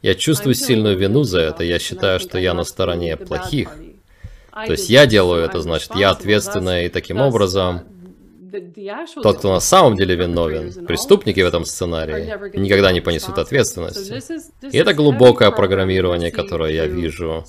я 0.01 0.15
чувствую 0.15 0.55
сильную 0.55 0.97
вину 0.97 1.23
за 1.23 1.41
это, 1.41 1.63
я 1.63 1.79
считаю, 1.79 2.19
что 2.19 2.39
я 2.39 2.53
на 2.53 2.63
стороне 2.63 3.17
плохих. 3.17 3.75
То 4.51 4.71
есть 4.71 4.89
я 4.89 5.05
делаю 5.05 5.43
это, 5.43 5.61
значит, 5.61 5.95
я 5.95 6.11
ответственная, 6.11 6.85
и 6.85 6.89
таким 6.89 7.19
образом 7.19 7.81
тот, 9.21 9.37
кто 9.37 9.53
на 9.53 9.59
самом 9.59 9.95
деле 9.95 10.15
виновен, 10.15 10.85
преступники 10.85 11.39
в 11.39 11.47
этом 11.47 11.65
сценарии, 11.65 12.57
никогда 12.57 12.91
не 12.91 13.01
понесут 13.01 13.37
ответственности. 13.37 14.21
И 14.71 14.77
это 14.77 14.93
глубокое 14.93 15.51
программирование, 15.51 16.31
которое 16.31 16.73
я 16.73 16.85
вижу 16.85 17.45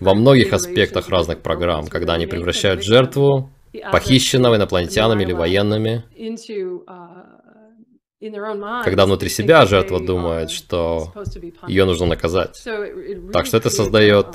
во 0.00 0.14
многих 0.14 0.52
аспектах 0.52 1.08
разных 1.08 1.40
программ, 1.40 1.86
когда 1.86 2.14
они 2.14 2.26
превращают 2.26 2.82
жертву, 2.82 3.50
похищенного 3.92 4.56
инопланетянами 4.56 5.22
или 5.22 5.32
военными, 5.32 6.04
когда 8.84 9.06
внутри 9.06 9.28
себя 9.28 9.64
жертва 9.64 10.00
думает, 10.00 10.50
что 10.50 11.12
ее 11.66 11.84
нужно 11.84 12.06
наказать. 12.06 12.62
Так 13.32 13.46
что 13.46 13.56
это 13.56 13.70
создает 13.70 14.26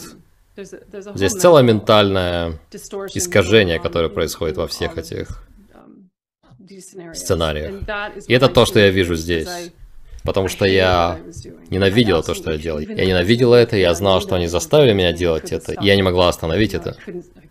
Здесь 0.57 1.33
целое 1.33 1.63
ментальное 1.63 2.59
искажение, 3.13 3.77
которое 3.77 4.07
происходит 4.07 4.55
во 4.55 4.67
всех 4.67 4.97
этих 4.97 5.45
сценариях. 7.13 7.83
И 8.27 8.33
это 8.33 8.49
то, 8.49 8.65
что 8.65 8.79
я 8.79 8.89
вижу 8.89 9.15
здесь. 9.15 9.71
Потому 10.23 10.47
что 10.47 10.65
я 10.65 11.19
ненавидела 11.69 12.23
то, 12.23 12.33
что 12.33 12.51
я 12.51 12.57
делал. 12.57 12.79
Я 12.79 13.05
ненавидела 13.05 13.55
это, 13.55 13.77
я 13.77 13.93
знала, 13.93 14.21
что 14.21 14.35
они 14.35 14.47
заставили 14.47 14.93
меня 14.93 15.13
делать 15.13 15.51
это, 15.51 15.73
и 15.73 15.85
я 15.85 15.95
не 15.95 16.01
могла 16.01 16.29
остановить 16.29 16.73
это. 16.73 16.97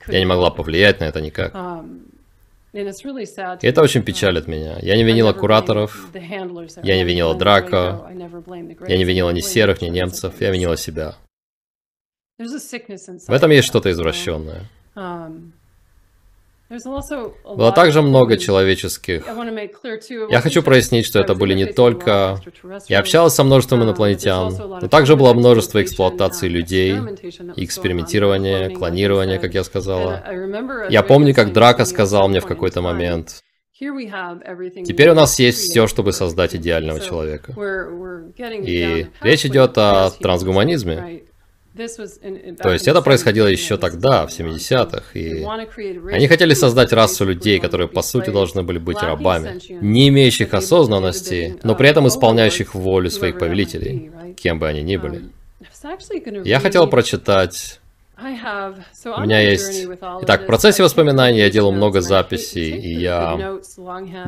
Я 0.09 0.19
не 0.19 0.27
могла 0.27 0.51
повлиять 0.51 1.01
на 1.01 1.05
это 1.05 1.21
никак. 1.21 1.55
И 2.73 3.67
это 3.69 3.83
очень 3.83 4.03
печалит 4.03 4.49
меня. 4.49 4.79
Я 4.83 4.97
не 4.97 5.05
винила 5.05 5.33
кураторов, 5.33 6.09
я 6.13 6.97
не 6.97 7.05
винила 7.05 7.37
Драко, 7.37 8.11
я 8.89 8.97
не 8.97 9.05
винила 9.05 9.31
ни 9.31 9.41
серых, 9.41 9.81
ни 9.81 9.89
немцев, 9.89 10.41
я 10.41 10.51
винила 10.51 10.77
себя. 10.77 11.15
В 12.37 13.33
этом 13.33 13.51
есть 13.53 13.69
что-то 13.69 13.93
извращенное. 13.93 14.63
Было 17.45 17.73
также 17.73 18.03
много 18.03 18.37
человеческих. 18.37 19.25
Я 20.31 20.41
хочу 20.41 20.63
прояснить, 20.63 21.07
что 21.07 21.21
это 21.21 21.35
были 21.35 21.55
не 21.55 21.67
только... 21.67 22.41
Я 22.89 23.01
общалась 23.01 23.35
со 23.35 23.45
множеством 23.45 23.81
uh, 23.81 23.85
инопланетян, 23.85 24.55
но 24.81 24.89
также 24.89 25.17
было 25.17 25.35
множество 25.35 25.83
эксплуатации 25.83 26.49
людей, 26.49 26.95
экспериментирования, 27.57 28.71
клонирования, 28.71 29.39
как 29.39 29.55
я 29.55 29.65
сказала. 29.65 30.25
Я 30.89 31.03
помню, 31.03 31.35
как 31.35 31.53
Драка 31.53 31.85
сказал 31.85 32.29
мне 32.29 32.41
в 32.41 32.47
какой-то 32.47 32.83
момент, 32.83 33.43
Теперь 33.77 35.11
у 35.11 35.15
нас 35.15 35.39
есть 35.41 35.59
все, 35.59 35.89
чтобы 35.89 36.13
создать 36.13 36.55
идеального 36.55 37.01
человека. 37.01 37.53
И 38.39 39.09
речь 39.21 39.45
идет 39.45 39.77
о 39.79 40.11
трансгуманизме. 40.11 41.25
То 41.77 42.73
есть 42.73 42.87
это 42.87 43.03
происходило 43.03 43.49
еще 43.49 43.77
тогда, 43.77 44.27
в 44.27 44.31
70-х, 44.31 45.03
и 45.15 45.45
они 46.13 46.29
хотели 46.29 46.55
создать 46.55 46.93
расу 46.93 47.25
людей, 47.25 47.59
которые 47.59 47.89
по 47.89 48.03
сути 48.03 48.31
должны 48.31 48.63
были 48.63 48.79
быть 48.79 49.03
рабами, 49.03 49.61
не 49.83 50.09
имеющих 50.09 50.55
осознанности, 50.55 51.59
но 51.65 51.75
при 51.75 51.89
этом 51.89 52.07
исполняющих 52.07 52.75
волю 52.75 53.11
своих 53.11 53.39
повелителей, 53.39 54.13
кем 54.37 54.61
бы 54.61 54.69
они 54.69 54.83
ни 54.83 54.97
были. 54.97 55.23
Um, 55.83 56.43
я 56.45 56.61
хотел 56.61 56.87
прочитать. 56.87 57.81
У 58.17 59.21
меня 59.21 59.41
есть... 59.41 59.87
Итак, 60.23 60.43
в 60.43 60.47
процессе 60.47 60.83
воспоминаний 60.83 61.41
я 61.41 61.51
делаю 61.51 61.75
много 61.75 62.01
записей, 62.01 62.71
и 62.71 62.95
я 63.01 63.59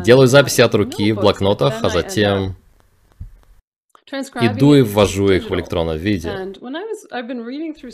делаю 0.05 0.27
записи 0.27 0.61
от 0.61 0.75
руки 0.75 1.13
в 1.13 1.21
блокнотах, 1.21 1.75
а 1.83 1.91
затем 1.91 2.57
иду 4.13 4.75
и 4.75 4.83
ввожу 4.83 5.31
их 5.31 5.51
в 5.51 5.55
электронном 5.55 5.97
виде. 5.97 6.29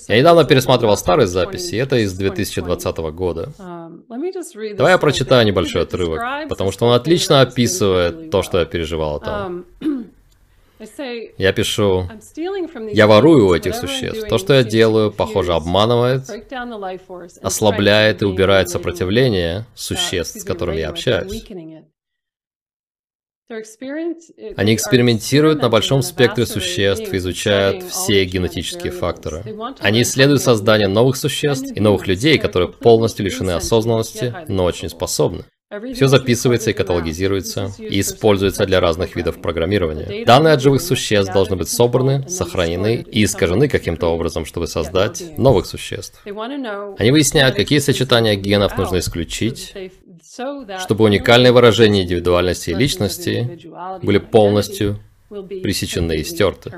Я 0.09 0.19
недавно 0.19 0.45
пересматривал 0.45 0.97
старые 0.97 1.26
записи, 1.26 1.76
это 1.76 1.97
из 1.97 2.12
2020 2.12 2.97
года. 3.14 3.52
Um, 3.59 4.76
Давай 4.76 4.92
я 4.92 4.99
прочитаю 4.99 5.47
небольшой 5.47 5.83
отрывок, 5.83 6.21
потому 6.49 6.71
что 6.71 6.87
он 6.87 6.95
отлично 6.95 7.40
описывает 7.40 8.31
то, 8.31 8.42
что 8.42 8.59
я 8.59 8.66
переживал 8.66 9.21
там. 9.21 9.64
Um, 9.81 10.07
я 11.38 11.52
пишу, 11.52 12.09
я 12.92 13.07
ворую 13.07 13.47
у 13.47 13.54
этих 13.54 13.75
существ. 13.75 14.28
То, 14.28 14.37
что 14.38 14.54
я 14.54 14.64
делаю, 14.64 15.12
похоже, 15.12 15.54
обманывает, 15.54 16.25
ослабляет 17.42 18.23
и 18.23 18.26
убирает 18.26 18.69
сопротивление 18.69 19.64
существ, 19.75 20.40
с 20.40 20.45
которыми 20.45 20.81
я 20.81 20.90
общаюсь. 20.90 21.45
Они 24.56 24.75
экспериментируют 24.75 25.61
на 25.61 25.68
большом 25.68 26.02
спектре 26.02 26.46
существ, 26.46 27.12
изучают 27.12 27.82
все 27.84 28.25
генетические 28.25 28.92
факторы. 28.92 29.44
Они 29.80 30.02
исследуют 30.02 30.42
создание 30.42 30.88
новых 30.88 31.16
существ 31.16 31.70
и 31.75 31.80
новых 31.80 32.06
людей, 32.06 32.38
которые 32.38 32.68
полностью 32.72 33.26
лишены 33.26 33.50
осознанности, 33.50 34.34
но 34.49 34.64
очень 34.64 34.88
способны. 34.88 35.44
Все 35.95 36.07
записывается 36.07 36.71
и 36.71 36.75
каталогизируется, 36.75 37.73
и 37.79 38.00
используется 38.00 38.67
для 38.67 38.81
разных 38.81 39.17
видов 39.17 39.41
программирования. 39.41 40.25
Данные 40.26 40.55
от 40.55 40.61
живых 40.61 40.83
существ 40.83 41.33
должны 41.33 41.57
быть 41.57 41.69
собраны, 41.69 42.29
сохранены 42.29 43.05
и 43.11 43.25
искажены 43.25 43.69
каким-то 43.69 44.09
образом, 44.09 44.45
чтобы 44.45 44.67
создать 44.67 45.38
новых 45.38 45.64
существ. 45.67 46.21
Они 46.26 47.11
выясняют, 47.11 47.57
какие 47.57 47.79
сочетания 47.79 48.35
генов 48.35 48.76
нужно 48.76 48.99
исключить, 48.99 49.75
чтобы 50.81 51.05
уникальные 51.05 51.52
выражения 51.52 52.02
индивидуальности 52.02 52.71
и 52.71 52.75
личности 52.75 53.59
были 54.02 54.19
полностью 54.19 55.00
пресечены 55.31 56.17
и 56.17 56.25
стерты. 56.25 56.71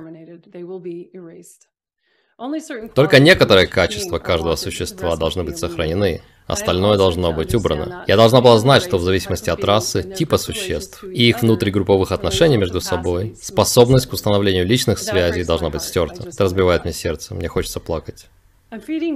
Только 2.94 3.20
некоторые 3.20 3.66
качества 3.66 4.18
каждого 4.18 4.56
существа 4.56 5.16
должны 5.16 5.44
быть 5.44 5.58
сохранены, 5.58 6.20
остальное 6.46 6.96
должно 6.96 7.32
быть 7.32 7.54
убрано. 7.54 8.04
Я 8.06 8.16
должна 8.16 8.40
была 8.40 8.58
знать, 8.58 8.82
что 8.82 8.98
в 8.98 9.02
зависимости 9.02 9.50
от 9.50 9.64
расы, 9.64 10.02
типа 10.02 10.38
существ 10.38 11.04
и 11.04 11.28
их 11.28 11.42
внутригрупповых 11.42 12.12
отношений 12.12 12.56
между 12.56 12.80
собой, 12.80 13.36
способность 13.40 14.06
к 14.06 14.12
установлению 14.12 14.66
личных 14.66 14.98
связей 14.98 15.44
должна 15.44 15.70
быть 15.70 15.82
стерта. 15.82 16.28
Это 16.28 16.44
разбивает 16.44 16.84
мне 16.84 16.92
сердце, 16.92 17.34
мне 17.34 17.48
хочется 17.48 17.80
плакать. 17.80 18.26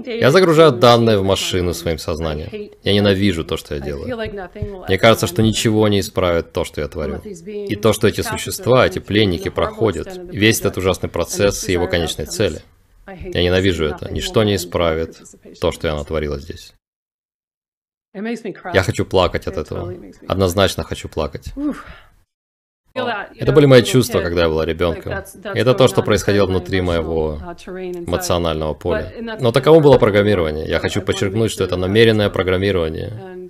Я 0.06 0.30
загружаю 0.30 0.73
данные 0.73 1.18
в 1.18 1.25
машину 1.25 1.75
своим 1.75 1.99
сознанием. 1.99 2.70
Я 2.85 2.92
ненавижу 2.92 3.44
то, 3.44 3.56
что 3.56 3.75
я 3.75 3.80
делаю. 3.80 4.16
Мне 4.88 4.99
кажется, 4.99 5.26
что 5.26 5.42
ничего 5.42 5.88
не 5.88 6.00
исправит 6.00 6.52
то, 6.52 6.64
что 6.64 6.80
я 6.80 6.88
творю. 6.88 7.16
И 7.25 7.75
то, 7.76 7.92
что 7.92 8.06
эти 8.06 8.20
существа, 8.20 8.87
эти 8.87 8.99
пленники 9.00 9.49
проходят, 9.49 10.08
весь 10.30 10.61
этот 10.61 10.78
ужасный 10.78 11.08
процесс 11.08 11.68
и 11.68 11.73
его 11.73 11.88
конечной 11.88 12.26
цели. 12.26 12.62
Я 13.06 13.42
ненавижу 13.42 13.85
это. 13.85 14.12
Ничто 14.12 14.44
не 14.44 14.54
исправит 14.56 15.16
то, 15.61 15.73
что 15.73 15.88
я 15.88 15.97
натворила 15.97 16.38
здесь. 16.38 16.75
Я 18.75 18.82
хочу 18.82 19.04
плакать 19.04 19.46
от 19.46 19.56
этого. 19.56 19.94
Однозначно 20.28 20.84
хочу 20.84 21.08
плакать. 21.08 21.52
Это 22.94 23.52
были 23.52 23.66
мои 23.66 23.82
чувства, 23.82 24.20
когда 24.20 24.42
я 24.42 24.48
была 24.48 24.64
ребенком. 24.64 25.12
это 25.54 25.75
то, 25.75 25.88
что 25.88 26.02
происходило 26.02 26.46
внутри 26.46 26.80
моего 26.80 27.38
uh, 27.40 28.04
эмоционального 28.06 28.75
поля. 28.75 29.12
Но 29.40 29.52
таково 29.52 29.80
было 29.80 29.98
программирование. 29.98 30.66
Я 30.66 30.78
хочу 30.80 31.02
подчеркнуть, 31.02 31.50
что 31.50 31.64
это 31.64 31.76
намеренное 31.76 32.30
программирование. 32.30 33.48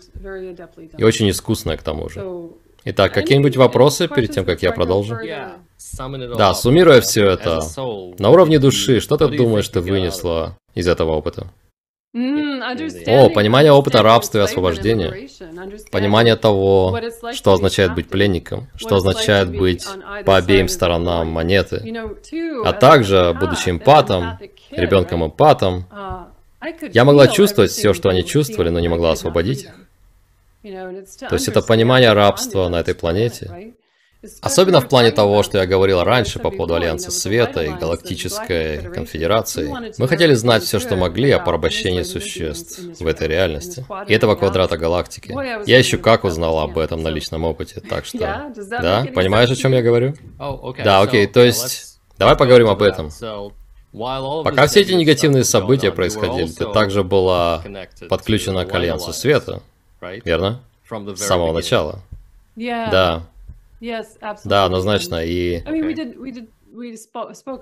И 0.96 1.04
очень 1.04 1.30
искусное 1.30 1.76
к 1.76 1.82
тому 1.82 2.08
же. 2.08 2.50
Итак, 2.84 3.12
какие-нибудь 3.12 3.56
вопросы 3.56 4.08
перед 4.08 4.32
тем, 4.32 4.44
как 4.44 4.62
я 4.62 4.72
продолжу? 4.72 5.16
Да, 6.37 6.54
суммируя 6.54 7.00
все 7.00 7.26
это, 7.26 7.60
на 8.18 8.30
уровне 8.30 8.58
души, 8.58 9.00
что 9.00 9.16
ты 9.16 9.28
думаешь, 9.28 9.68
ты 9.68 9.80
вынесла 9.80 10.56
из 10.75 10.88
этого 10.88 11.12
опыта? 11.12 11.48
О, 13.06 13.30
понимание 13.30 13.72
опыта 13.72 14.02
рабства 14.02 14.38
и 14.38 14.42
освобождения. 14.42 15.28
Понимание 15.90 16.37
того, 16.37 16.98
что 17.32 17.52
означает 17.52 17.94
быть 17.94 18.08
пленником, 18.08 18.68
что 18.76 18.96
означает 18.96 19.56
быть 19.56 19.87
по 20.25 20.37
обеим 20.37 20.68
сторонам 20.68 21.28
монеты. 21.28 21.82
А 22.64 22.72
также, 22.72 23.37
будучи 23.38 23.70
эмпатом, 23.70 24.38
ребенком-эмпатом, 24.70 25.87
я 26.92 27.04
могла 27.04 27.28
чувствовать 27.28 27.70
все, 27.70 27.94
что 27.94 28.08
они 28.08 28.25
чувствовали, 28.25 28.70
но 28.70 28.80
не 28.80 28.88
могла 28.88 29.12
освободить 29.12 29.64
их. 29.64 29.75
То 30.62 31.34
есть 31.34 31.48
это 31.48 31.62
понимание 31.62 32.12
рабства 32.12 32.68
на 32.68 32.80
этой 32.80 32.94
планете. 32.94 33.75
Особенно 34.40 34.80
в 34.80 34.88
плане 34.88 35.12
того, 35.12 35.44
что 35.44 35.58
я 35.58 35.66
говорил 35.66 36.02
раньше 36.02 36.40
по 36.40 36.50
поводу 36.50 36.75
Альянса 36.75 37.12
Света 37.12 37.62
и 37.62 37.68
Галактической 37.68 38.78
Конфедерации. 38.92 39.72
Мы 39.96 40.09
хотели 40.09 40.35
знать 40.35 40.64
все, 40.64 40.81
что 40.81 40.96
могли 40.96 41.31
о 41.31 41.38
порабощении 41.38 42.02
существ 42.02 42.81
в 42.98 43.07
этой 43.07 43.28
реальности. 43.28 43.87
И 44.09 44.12
этого 44.12 44.35
квадрата 44.35 44.76
галактики. 44.76 45.33
Я 45.68 45.78
еще 45.78 45.98
как 45.98 46.24
узнал 46.24 46.59
об 46.59 46.78
этом 46.78 47.02
на 47.02 47.09
личном 47.09 47.44
опыте, 47.44 47.81
так 47.81 48.04
что... 48.04 48.52
Да? 48.70 49.07
Понимаешь, 49.14 49.50
о 49.50 49.57
чем 49.57 49.72
я 49.72 49.83
говорю? 49.83 50.14
Да, 50.83 51.00
окей, 51.00 51.26
то 51.26 51.44
есть... 51.44 52.00
Давай 52.18 52.35
поговорим 52.35 52.68
об 52.68 52.83
этом. 52.83 53.11
Пока 53.92 54.66
все 54.66 54.81
эти 54.81 54.92
негативные 54.92 55.44
события 55.44 55.92
происходили, 55.92 56.48
ты 56.48 56.66
также 56.72 57.04
была 57.04 57.62
подключена 58.09 58.66
к 58.66 58.74
Альянсу 58.74 59.12
Света, 59.12 59.62
верно? 60.24 60.61
С 60.90 61.20
самого 61.20 61.52
начала. 61.52 62.00
Да. 62.57 63.22
Да, 64.44 64.64
однозначно. 64.64 65.24
И... 65.24 65.62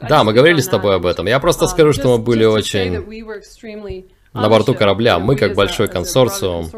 Да, 0.09 0.25
мы 0.25 0.33
говорили 0.33 0.61
с 0.61 0.69
тобой 0.69 0.97
об 0.97 1.07
этом. 1.07 1.27
Я 1.27 1.41
просто 1.41 1.65
um, 1.65 1.69
скажу, 1.69 1.93
что 1.93 2.17
мы 2.17 2.23
были 2.23 2.45
очень 2.45 3.35
на 4.37 4.49
борту 4.49 4.75
корабля. 4.75 5.19
Мы, 5.19 5.37
как 5.37 5.55
большой 5.55 5.89
консорциум, 5.89 6.71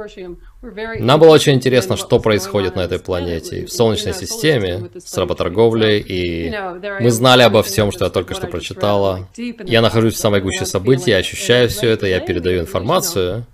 нам 0.99 1.21
было 1.21 1.31
очень 1.31 1.55
интересно, 1.55 1.97
что 1.97 2.21
происходит 2.21 2.77
на 2.77 2.81
этой 2.81 2.99
планете, 2.99 3.67
в 3.67 3.73
Солнечной 3.73 4.15
системе, 4.15 4.91
с 4.97 5.17
работорговлей, 5.17 5.99
и 6.01 6.55
мы 7.01 7.11
знали 7.11 7.43
обо 7.43 7.63
всем, 7.63 7.91
что 7.93 8.05
я 8.05 8.11
только 8.11 8.35
что 8.35 8.47
прочитала. 8.47 9.29
Я 9.37 9.83
нахожусь 9.83 10.15
в 10.15 10.19
самой 10.19 10.41
гуще 10.41 10.65
событий, 10.65 11.11
я 11.11 11.19
ощущаю 11.19 11.69
все 11.69 11.91
это, 11.91 12.07
я 12.07 12.21
передаю 12.21 12.61
информацию. 12.61 13.45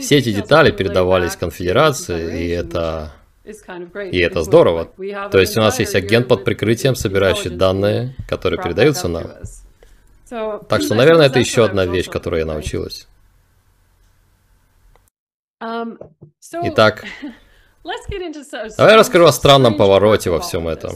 Все 0.00 0.18
эти 0.18 0.32
детали 0.32 0.70
передавались 0.70 1.36
конфедерации, 1.36 2.44
и 2.44 2.48
это 2.48 3.12
и 4.10 4.18
это 4.18 4.42
здорово. 4.42 4.90
То 5.30 5.38
есть 5.38 5.56
у 5.56 5.60
нас 5.60 5.78
есть 5.78 5.94
агент 5.94 6.28
под 6.28 6.44
прикрытием, 6.44 6.94
собирающий 6.94 7.50
данные, 7.50 8.14
которые 8.28 8.62
передаются 8.62 9.08
нам. 9.08 9.26
Так 10.68 10.82
что, 10.82 10.94
наверное, 10.94 11.26
это 11.26 11.38
еще 11.38 11.64
одна 11.64 11.86
вещь, 11.86 12.08
которой 12.08 12.40
я 12.40 12.46
научилась. 12.46 13.08
Um, 15.60 15.98
Итак, 16.62 17.04
давай 18.76 18.92
я 18.92 18.96
расскажу 18.96 19.24
о 19.24 19.32
странном 19.32 19.76
повороте 19.76 20.30
во 20.30 20.38
всем 20.38 20.68
этом. 20.68 20.92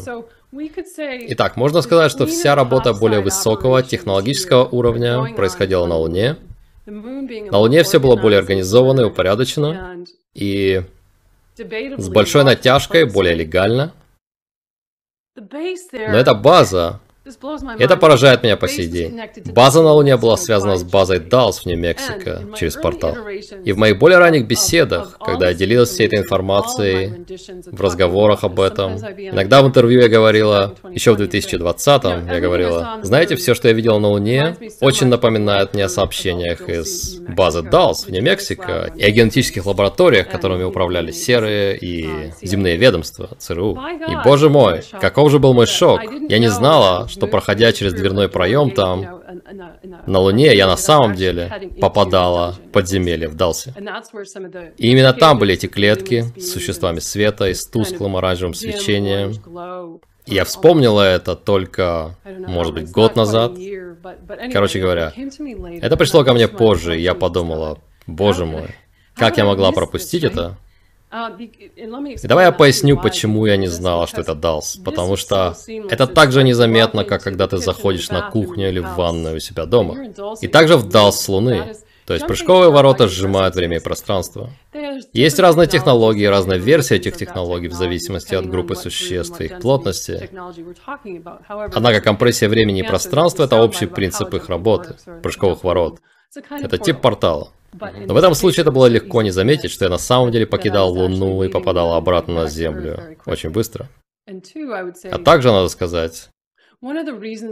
Итак, 0.52 1.56
можно 1.56 1.82
сказать, 1.82 2.12
что 2.12 2.26
вся 2.26 2.54
работа 2.54 2.92
более 2.92 3.20
высокого 3.20 3.82
технологического 3.82 4.68
уровня 4.68 5.34
происходила 5.34 5.86
на 5.86 5.96
Луне. 5.96 6.36
На 6.86 7.58
Луне 7.58 7.82
все 7.82 7.98
было 7.98 8.16
более 8.16 8.38
организовано 8.38 9.00
и 9.00 9.04
упорядочено. 9.04 10.04
И 10.34 10.82
с 11.56 12.08
большой 12.08 12.44
натяжкой, 12.44 13.04
более 13.04 13.34
легально. 13.34 13.92
Но 15.34 16.16
эта 16.16 16.34
база 16.34 17.00
это 17.78 17.96
поражает 17.96 18.42
меня 18.42 18.56
по 18.56 18.66
сей 18.66 18.88
день. 18.88 19.20
База 19.46 19.82
на 19.82 19.92
Луне 19.92 20.16
была 20.16 20.36
связана 20.36 20.76
с 20.76 20.82
базой 20.82 21.20
Далс 21.20 21.60
в 21.60 21.66
Нью-Мексико 21.66 22.42
через 22.58 22.74
портал. 22.74 23.16
И 23.64 23.72
в 23.72 23.78
моих 23.78 23.98
более 23.98 24.18
ранних 24.18 24.48
беседах, 24.48 25.18
когда 25.24 25.48
я 25.48 25.54
делилась 25.54 25.90
всей 25.90 26.08
этой 26.08 26.18
информацией, 26.18 27.24
в 27.70 27.80
разговорах 27.80 28.42
об 28.42 28.58
этом, 28.60 28.96
иногда 28.96 29.62
в 29.62 29.66
интервью 29.66 30.00
я 30.00 30.08
говорила, 30.08 30.74
еще 30.90 31.14
в 31.14 31.20
2020-м 31.20 32.26
я 32.26 32.40
говорила, 32.40 32.98
знаете, 33.02 33.36
все, 33.36 33.54
что 33.54 33.68
я 33.68 33.74
видела 33.74 34.00
на 34.00 34.08
Луне, 34.08 34.56
очень 34.80 35.06
напоминает 35.06 35.74
мне 35.74 35.84
о 35.84 35.88
сообщениях 35.88 36.68
из 36.68 37.20
базы 37.20 37.62
Далс 37.62 38.06
в 38.06 38.10
Нью-Мексико 38.10 38.92
и 38.96 39.04
о 39.04 39.10
генетических 39.10 39.64
лабораториях, 39.66 40.28
которыми 40.28 40.64
управляли 40.64 41.12
серые 41.12 41.78
и 41.78 42.32
земные 42.42 42.76
ведомства, 42.76 43.30
ЦРУ. 43.38 43.78
И 44.08 44.16
боже 44.24 44.48
мой, 44.48 44.82
каков 45.00 45.30
же 45.30 45.38
был 45.38 45.54
мой 45.54 45.66
шок. 45.66 46.00
Я 46.28 46.38
не 46.38 46.48
знала, 46.48 47.06
что 47.12 47.26
проходя 47.26 47.72
через 47.72 47.92
дверной 47.92 48.28
проем 48.28 48.70
там, 48.70 49.22
на 50.06 50.18
Луне, 50.18 50.54
я 50.56 50.66
на 50.66 50.76
самом 50.76 51.14
деле 51.14 51.70
попадала 51.80 52.52
в 52.52 52.72
подземелье 52.72 53.28
в 53.28 53.34
Далсе. 53.34 53.74
И 54.78 54.90
именно 54.90 55.12
там 55.12 55.38
были 55.38 55.54
эти 55.54 55.66
клетки 55.66 56.24
с 56.36 56.52
существами 56.52 57.00
света 57.00 57.48
и 57.48 57.54
с 57.54 57.66
тусклым 57.66 58.16
оранжевым 58.16 58.54
свечением. 58.54 60.00
Я 60.24 60.44
вспомнила 60.44 61.02
это 61.02 61.34
только, 61.34 62.16
может 62.24 62.74
быть, 62.74 62.90
год 62.90 63.16
назад. 63.16 63.52
Короче 64.52 64.80
говоря, 64.80 65.12
это 65.80 65.96
пришло 65.96 66.24
ко 66.24 66.32
мне 66.32 66.48
позже, 66.48 66.98
и 66.98 67.02
я 67.02 67.14
подумала, 67.14 67.78
боже 68.06 68.46
мой, 68.46 68.68
как 69.14 69.36
я 69.36 69.44
могла 69.44 69.72
пропустить 69.72 70.24
это? 70.24 70.56
Давай 71.12 72.46
я 72.46 72.52
поясню, 72.52 72.98
почему 73.00 73.44
я 73.46 73.56
не 73.56 73.68
знала, 73.68 74.06
что 74.06 74.22
это 74.22 74.32
DALS. 74.32 74.82
Потому 74.82 75.16
что 75.16 75.54
это 75.68 76.06
так 76.06 76.32
же 76.32 76.42
незаметно, 76.42 77.04
как 77.04 77.22
когда 77.22 77.46
ты 77.46 77.58
заходишь 77.58 78.08
на 78.10 78.30
кухню 78.30 78.68
или 78.68 78.80
в 78.80 78.94
ванную 78.94 79.36
у 79.36 79.40
себя 79.40 79.66
дома. 79.66 79.96
И 80.40 80.48
также 80.48 80.76
в 80.76 80.88
DALS 80.88 81.12
с 81.12 81.28
Луны. 81.28 81.74
То 82.06 82.14
есть 82.14 82.26
прыжковые 82.26 82.70
ворота 82.70 83.06
сжимают 83.06 83.54
время 83.54 83.76
и 83.76 83.80
пространство. 83.80 84.50
Есть 85.12 85.38
разные 85.38 85.68
технологии, 85.68 86.24
разные 86.24 86.58
версии 86.58 86.96
этих 86.96 87.16
технологий 87.16 87.68
в 87.68 87.74
зависимости 87.74 88.34
от 88.34 88.46
группы 88.46 88.74
существ 88.74 89.40
и 89.40 89.44
их 89.44 89.60
плотности. 89.60 90.28
Однако 91.48 92.00
компрессия 92.00 92.48
времени 92.48 92.80
и 92.80 92.86
пространства– 92.86 93.44
это 93.44 93.62
общий 93.62 93.86
принцип 93.86 94.34
их 94.34 94.48
работы, 94.48 94.96
прыжковых 95.22 95.62
ворот. 95.62 96.00
Это 96.50 96.78
тип 96.78 97.00
портала. 97.00 97.52
Но 97.72 98.14
в 98.14 98.16
этом 98.16 98.34
случае 98.34 98.62
это 98.62 98.70
было 98.70 98.86
легко 98.86 99.22
не 99.22 99.30
заметить, 99.30 99.70
что 99.70 99.84
я 99.84 99.90
на 99.90 99.98
самом 99.98 100.30
деле 100.30 100.46
покидал 100.46 100.92
Луну 100.92 101.42
и 101.42 101.48
попадал 101.48 101.94
обратно 101.94 102.34
на 102.34 102.48
Землю 102.48 103.16
очень 103.26 103.50
быстро. 103.50 103.88
А 104.26 105.18
также 105.18 105.50
надо 105.50 105.68
сказать, 105.68 106.28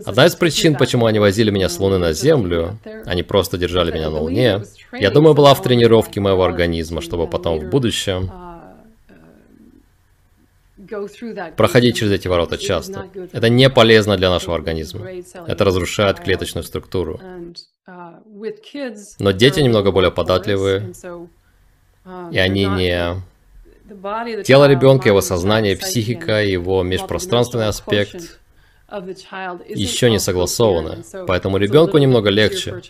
Одна 0.07 0.27
из 0.27 0.35
причин, 0.35 0.75
почему 0.75 1.07
они 1.07 1.21
возили 1.21 1.51
меня 1.53 1.69
с 1.69 1.79
Луны 1.79 1.99
на 1.99 2.13
Землю, 2.13 2.79
они 3.07 3.23
просто 3.23 3.59
держали 3.59 3.93
меня 3.93 4.11
на 4.11 4.19
Луне, 4.19 4.65
я 4.93 5.11
думаю, 5.11 5.35
была 5.35 5.55
в 5.55 5.63
тренировке 5.63 6.21
моего 6.21 6.43
организма, 6.43 7.01
чтобы 7.01 7.29
потом 7.29 7.61
в 7.61 7.71
будущем 7.71 8.29
проходить 11.57 11.97
через 11.97 12.11
эти 12.11 12.27
ворота 12.27 12.59
часто. 12.59 13.07
Это 13.33 13.49
не 13.49 13.71
полезно 13.71 14.17
для 14.17 14.31
нашего 14.31 14.57
организма. 14.57 15.07
Это 15.47 15.65
разрушает 15.65 16.19
клеточную 16.19 16.65
структуру. 16.65 17.21
Но 19.19 19.33
дети 19.33 19.61
немного 19.61 19.93
более 19.93 20.11
податливые, 20.11 20.93
и 22.31 22.39
они 22.39 22.65
не... 22.67 23.23
Тело 24.45 24.69
ребенка, 24.69 25.09
его 25.09 25.21
сознание, 25.21 25.77
психика, 25.77 26.43
его 26.43 26.83
межпространственный 26.83 27.67
аспект 27.67 28.41
еще 29.69 30.11
не 30.11 30.19
согласованы, 30.19 31.05
поэтому 31.27 31.57
ребенку 31.59 31.99
немного 31.99 32.31
легче 32.31 32.83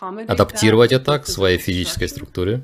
адаптировать 0.00 0.92
это 0.92 1.18
к 1.18 1.26
своей 1.26 1.58
физической 1.58 2.08
структуре. 2.08 2.62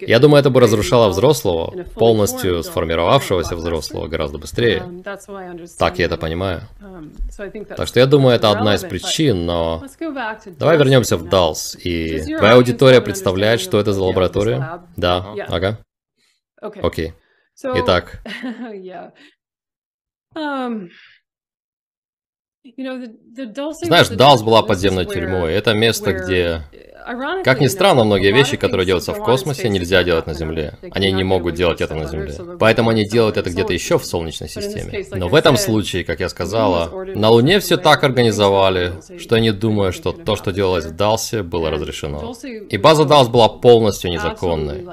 Я 0.00 0.18
думаю, 0.18 0.40
это 0.40 0.50
бы 0.50 0.60
разрушало 0.60 1.08
взрослого, 1.08 1.84
полностью 1.94 2.62
сформировавшегося 2.62 3.56
взрослого, 3.56 4.06
гораздо 4.06 4.38
быстрее. 4.38 4.82
Так 5.78 5.98
я 5.98 6.06
это 6.06 6.16
понимаю. 6.16 6.62
Так 7.76 7.88
что 7.88 8.00
я 8.00 8.06
думаю, 8.06 8.36
это 8.36 8.50
одна 8.50 8.74
из 8.74 8.82
причин, 8.82 9.46
но... 9.46 9.82
Давай 10.58 10.76
вернемся 10.78 11.16
в 11.16 11.24
DALS. 11.26 11.78
И 11.78 12.36
твоя 12.36 12.54
аудитория 12.54 13.00
представляет, 13.00 13.60
что 13.60 13.78
это 13.80 13.92
за 13.92 14.02
лаборатория? 14.02 14.82
Да, 14.96 15.34
ага. 15.48 15.78
Окей. 16.60 17.12
Итак. 17.62 18.22
Знаешь, 22.64 24.08
Далс 24.08 24.42
была 24.42 24.62
подземной 24.62 25.04
тюрьмой. 25.04 25.52
Это 25.52 25.74
место, 25.74 26.12
где 26.12 26.62
как 27.44 27.60
ни 27.60 27.66
странно, 27.66 28.04
многие 28.04 28.32
вещи, 28.32 28.56
которые 28.56 28.86
делаются 28.86 29.12
в 29.12 29.22
космосе, 29.22 29.68
нельзя 29.68 30.02
делать 30.04 30.26
на 30.26 30.32
Земле. 30.32 30.78
Они 30.90 31.12
не 31.12 31.22
могут 31.22 31.54
делать 31.54 31.82
это 31.82 31.94
на 31.94 32.06
Земле. 32.06 32.34
Поэтому 32.58 32.90
они 32.90 33.04
делают 33.04 33.36
это 33.36 33.50
где-то 33.50 33.74
еще 33.74 33.98
в 33.98 34.06
Солнечной 34.06 34.48
системе. 34.48 35.04
Но 35.10 35.28
в 35.28 35.34
этом 35.34 35.58
случае, 35.58 36.04
как 36.04 36.20
я 36.20 36.30
сказала, 36.30 37.04
на 37.14 37.28
Луне 37.28 37.60
все 37.60 37.76
так 37.76 38.02
организовали, 38.04 38.94
что 39.18 39.36
я 39.36 39.42
не 39.42 39.52
думаю, 39.52 39.92
что 39.92 40.12
то, 40.12 40.34
что 40.36 40.50
делалось 40.50 40.86
в 40.86 40.96
Далсе, 40.96 41.42
было 41.42 41.70
разрешено. 41.70 42.34
И 42.70 42.78
база 42.78 43.04
Далс 43.04 43.28
была 43.28 43.50
полностью 43.50 44.10
незаконной. 44.10 44.86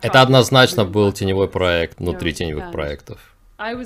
Это 0.00 0.22
однозначно 0.22 0.86
был 0.86 1.12
теневой 1.12 1.48
проект 1.48 1.98
внутри 1.98 2.32
теневых 2.32 2.72
проектов. 2.72 3.29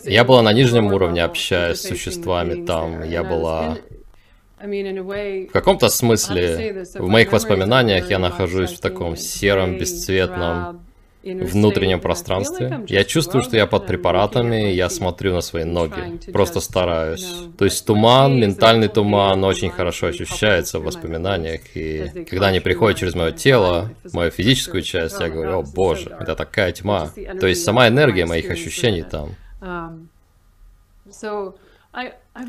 Я 0.04 0.24
была 0.24 0.42
на 0.42 0.52
нижнем 0.52 0.86
уровне, 0.86 1.24
общаясь 1.24 1.78
с 1.78 1.88
существами 1.88 2.64
там. 2.64 3.02
Я 3.02 3.24
была 3.24 3.76
в 4.58 5.52
каком-то 5.52 5.88
смысле, 5.88 6.84
в 6.94 7.08
моих 7.08 7.32
воспоминаниях 7.32 8.08
я 8.10 8.18
нахожусь 8.18 8.72
в 8.72 8.80
таком 8.80 9.16
сером, 9.16 9.78
бесцветном 9.78 10.80
внутреннем 11.22 12.00
пространстве. 12.00 12.84
Я 12.88 13.04
чувствую, 13.04 13.42
что 13.42 13.56
я 13.56 13.66
под 13.66 13.86
препаратами, 13.86 14.72
я 14.72 14.88
смотрю 14.90 15.34
на 15.34 15.40
свои 15.40 15.64
ноги, 15.64 16.30
просто 16.32 16.60
стараюсь. 16.60 17.26
То 17.58 17.64
есть 17.64 17.84
туман, 17.86 18.38
ментальный 18.38 18.88
туман 18.88 19.42
очень 19.44 19.70
хорошо 19.70 20.08
ощущается 20.08 20.78
в 20.78 20.84
воспоминаниях, 20.84 21.62
и 21.74 22.26
когда 22.28 22.48
они 22.48 22.60
приходят 22.60 22.98
через 22.98 23.14
мое 23.14 23.32
тело, 23.32 23.90
мою 24.12 24.30
физическую 24.30 24.82
часть, 24.82 25.18
я 25.20 25.28
говорю, 25.28 25.58
о 25.58 25.62
боже, 25.62 26.14
это 26.20 26.34
такая 26.34 26.72
тьма. 26.72 27.10
То 27.40 27.46
есть 27.46 27.64
сама 27.64 27.88
энергия 27.88 28.26
моих 28.26 28.50
ощущений 28.50 29.02
там. 29.02 29.34
Um, 29.64 30.08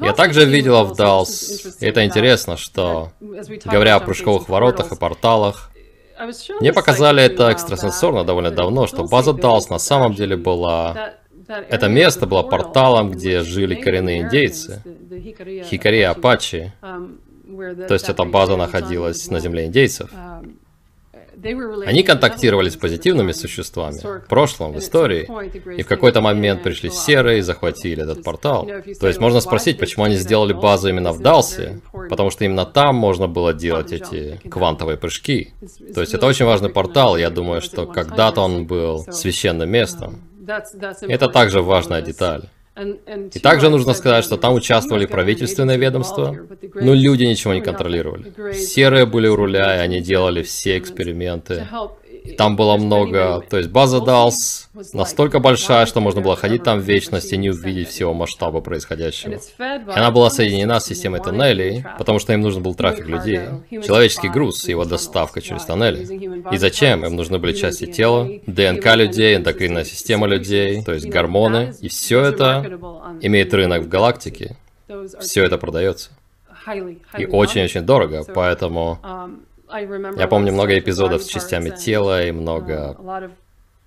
я 0.02 0.14
также 0.14 0.46
видела 0.46 0.84
в 0.84 0.96
Далс, 0.96 1.78
и 1.80 1.86
это 1.86 2.04
интересно, 2.04 2.58
что, 2.58 3.12
говоря 3.66 3.96
о 3.96 4.00
прыжковых 4.00 4.50
воротах 4.50 4.92
и 4.92 4.96
порталах, 4.96 5.72
мне 6.60 6.74
показали 6.74 7.24
это 7.24 7.52
экстрасенсорно 7.52 8.24
довольно 8.24 8.52
давно, 8.52 8.88
что 8.88 9.04
база 9.04 9.34
Далс 9.34 9.70
на 9.70 9.80
самом 9.80 10.14
деле 10.14 10.36
была... 10.36 11.14
Это 11.48 11.88
место 11.88 12.26
было 12.26 12.42
порталом, 12.42 13.12
где 13.12 13.42
жили 13.42 13.76
коренные 13.76 14.22
индейцы, 14.22 14.82
хикари 15.66 16.02
апачи. 16.02 16.74
То 17.88 17.94
есть 17.94 18.10
эта 18.10 18.26
база 18.26 18.56
находилась 18.56 19.30
на 19.30 19.40
земле 19.40 19.66
индейцев. 19.66 20.10
Они 21.86 22.04
контактировали 22.04 22.70
с 22.70 22.76
позитивными 22.76 23.32
существами 23.32 24.00
в 24.00 24.28
прошлом, 24.28 24.74
в 24.74 24.80
истории, 24.80 25.28
и 25.78 25.84
в 25.84 25.88
какой-то 25.88 26.22
момент 26.22 26.64
пришли 26.64 26.90
серые 26.90 27.40
и 27.40 27.42
захватили 27.42 28.04
этот 28.04 28.24
портал. 28.24 28.68
То 29.00 29.08
есть 29.08 29.20
можно 29.20 29.40
спросить, 29.42 29.78
почему 29.78 30.06
они 30.06 30.16
сделали 30.16 30.54
базу 30.54 30.90
именно 30.90 31.12
в 31.12 31.22
Далсе, 31.22 31.82
потому 32.10 32.30
что 32.30 32.46
именно 32.46 32.66
там 32.66 32.96
можно 32.96 33.28
было 33.28 33.54
делать 33.54 33.92
эти 33.92 34.40
квантовые 34.50 34.98
прыжки. 34.98 35.54
То 35.94 36.02
есть 36.02 36.14
это 36.14 36.26
очень 36.26 36.46
важный 36.46 36.70
портал, 36.70 37.18
я 37.18 37.30
думаю, 37.30 37.62
что 37.62 37.86
когда-то 37.86 38.42
он 38.42 38.66
был 38.66 39.06
священным 39.12 39.70
местом. 39.70 40.22
Это 41.02 41.28
также 41.28 41.62
важная 41.62 42.02
деталь. 42.02 42.50
И 42.76 43.40
также 43.40 43.70
нужно 43.70 43.94
сказать, 43.94 44.26
что 44.26 44.38
там 44.38 44.54
участвовали 44.54 45.06
правительственные 45.06 45.78
ведомства, 45.78 46.38
но 46.76 46.94
люди 46.94 47.24
ничего 47.24 47.54
не 47.54 47.62
контролировали. 47.62 48.54
Серые 48.54 49.06
были 49.06 49.28
у 49.28 49.36
руля, 49.36 49.78
и 49.78 49.80
они 49.80 50.02
делали 50.02 50.44
все 50.44 50.78
эксперименты. 50.78 51.68
Там 52.38 52.56
было 52.56 52.78
много, 52.78 53.44
то 53.50 53.58
есть 53.58 53.70
база 53.70 53.98
DALS 53.98 54.68
настолько 54.94 55.40
большая, 55.40 55.86
что 55.86 56.02
можно 56.02 56.22
было 56.22 56.36
ходить 56.36 56.64
там 56.64 56.80
в 56.80 56.84
вечность 56.84 57.32
и 57.32 57.38
не 57.38 57.50
увидеть 57.50 57.90
всего 57.90 58.14
масштаба 58.14 58.62
происходящего. 58.62 59.34
И 59.34 60.00
она 60.00 60.12
была 60.12 60.30
соединена 60.30 60.80
с 60.80 60.86
системой 60.86 61.22
тоннелей, 61.22 61.86
потому 61.98 62.20
что 62.20 62.34
им 62.34 62.42
нужен 62.42 62.64
был 62.64 62.76
трафик 62.76 63.08
людей, 63.08 63.42
человеческий 63.70 64.30
груз 64.30 64.68
и 64.68 64.72
его 64.72 64.86
доставка 64.86 65.42
через 65.42 65.66
тоннели. 65.66 66.04
И 66.54 66.58
зачем? 66.58 67.06
Им 67.06 67.16
нужны 67.16 67.38
были 67.38 67.54
части 67.54 67.86
тела, 67.86 68.28
ДНК 68.46 68.96
людей, 68.96 69.36
эндокринная 69.36 69.86
система 69.86 70.28
людей, 70.28 70.84
то 70.84 70.94
есть 70.94 71.08
гормоны, 71.08 71.74
и 71.82 71.88
все 71.88 72.22
это 72.22 72.66
имеет 73.22 73.54
рынок 73.54 73.84
в 73.84 73.88
галактике. 73.88 74.58
Все 75.20 75.44
это 75.44 75.58
продается. 75.58 76.12
И 77.18 77.26
очень-очень 77.26 77.82
дорого, 77.82 78.24
поэтому 78.34 79.00
я 80.18 80.28
помню 80.28 80.54
много 80.54 80.78
эпизодов 80.78 81.24
с 81.24 81.28
частями 81.28 81.70
тела 81.70 82.26
и 82.26 82.32
много... 82.32 82.98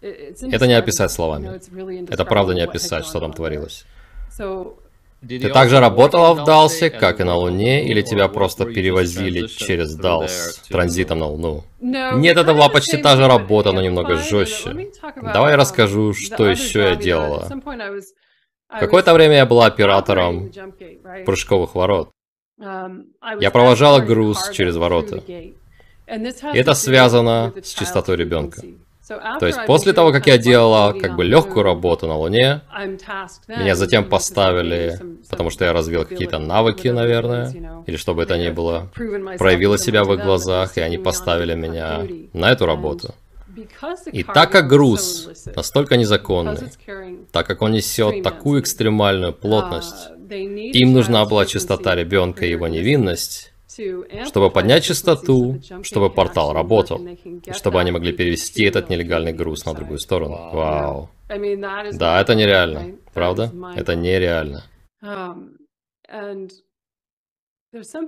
Это 0.00 0.66
не 0.66 0.74
описать 0.74 1.10
словами. 1.10 1.60
Это 2.10 2.24
правда 2.24 2.54
не 2.54 2.60
описать, 2.60 3.04
что 3.04 3.20
там 3.20 3.32
творилось. 3.32 3.84
Ты 5.26 5.48
также 5.48 5.80
работала 5.80 6.32
в 6.34 6.44
Далсе, 6.44 6.90
как 6.90 7.20
и 7.20 7.24
на 7.24 7.34
Луне, 7.34 7.88
или 7.88 8.02
тебя 8.02 8.28
просто 8.28 8.64
перевозили 8.66 9.48
через 9.48 9.96
Далс 9.96 10.60
транзитом 10.68 11.18
на 11.18 11.26
Луну? 11.26 11.64
Нет, 11.80 12.36
это 12.36 12.54
была 12.54 12.68
почти 12.68 12.98
та 12.98 13.16
же 13.16 13.26
работа, 13.26 13.72
но 13.72 13.82
немного 13.82 14.16
жестче. 14.16 14.90
Давай 15.16 15.52
я 15.52 15.56
расскажу, 15.56 16.14
что 16.14 16.48
еще 16.48 16.80
я 16.80 16.94
делала. 16.94 17.48
В 18.68 18.78
какое-то 18.78 19.12
время 19.14 19.36
я 19.36 19.46
была 19.46 19.66
оператором 19.66 20.52
прыжковых 21.26 21.74
ворот. 21.74 22.10
Я 22.60 23.50
провожала 23.50 24.00
груз 24.00 24.50
через 24.50 24.76
ворота. 24.76 25.22
Это 26.08 26.74
связано 26.74 27.52
с 27.62 27.74
чистотой 27.74 28.16
ребенка. 28.16 28.62
То 29.40 29.46
есть 29.46 29.58
после 29.66 29.92
того, 29.92 30.12
как 30.12 30.26
я 30.26 30.36
делала 30.38 30.92
как 30.92 31.16
бы 31.16 31.24
легкую 31.24 31.62
работу 31.62 32.06
на 32.06 32.16
Луне, 32.16 32.60
меня 33.48 33.74
затем 33.74 34.04
поставили, 34.04 34.98
потому 35.30 35.50
что 35.50 35.64
я 35.64 35.72
развил 35.72 36.04
какие-то 36.04 36.38
навыки, 36.38 36.88
наверное, 36.88 37.50
или 37.86 37.96
что 37.96 38.14
бы 38.14 38.22
это 38.22 38.36
ни 38.36 38.50
было, 38.50 38.90
проявила 39.38 39.78
себя 39.78 40.04
в 40.04 40.12
их 40.12 40.22
глазах, 40.22 40.76
и 40.76 40.80
они 40.80 40.98
поставили 40.98 41.54
меня 41.54 42.06
на 42.32 42.50
эту 42.50 42.66
работу. 42.66 43.14
И 44.12 44.22
так 44.22 44.52
как 44.52 44.68
груз 44.68 45.28
настолько 45.56 45.96
незаконный, 45.96 46.70
так 47.32 47.46
как 47.46 47.62
он 47.62 47.72
несет 47.72 48.22
такую 48.22 48.60
экстремальную 48.60 49.32
плотность, 49.32 50.10
им 50.30 50.92
нужна 50.92 51.24
была 51.24 51.46
чистота 51.46 51.94
ребенка 51.94 52.44
и 52.44 52.50
его 52.50 52.68
невинность, 52.68 53.52
чтобы 54.26 54.50
поднять 54.50 54.84
частоту, 54.84 55.60
чтобы 55.82 56.10
портал 56.10 56.52
работал, 56.52 56.98
и 56.98 57.52
чтобы 57.52 57.80
они 57.80 57.90
могли 57.90 58.12
перевести 58.12 58.64
этот 58.64 58.90
нелегальный 58.90 59.32
груз 59.32 59.64
на 59.64 59.74
другую 59.74 59.98
сторону. 59.98 60.50
Вау. 60.52 61.10
Да, 61.92 62.20
это 62.20 62.34
нереально, 62.34 62.96
правда? 63.12 63.52
Это 63.76 63.94
нереально. 63.94 64.64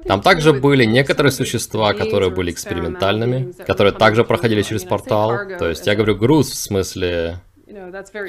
Там 0.06 0.22
также 0.22 0.54
были 0.54 0.84
некоторые 0.86 1.32
существа, 1.32 1.92
которые 1.92 2.30
были 2.30 2.50
экспериментальными, 2.50 3.52
которые 3.66 3.92
также 3.92 4.24
проходили 4.24 4.62
через 4.62 4.84
портал. 4.84 5.36
То 5.58 5.68
есть 5.68 5.86
я 5.86 5.94
говорю 5.94 6.16
груз 6.16 6.50
в 6.50 6.56
смысле 6.56 7.40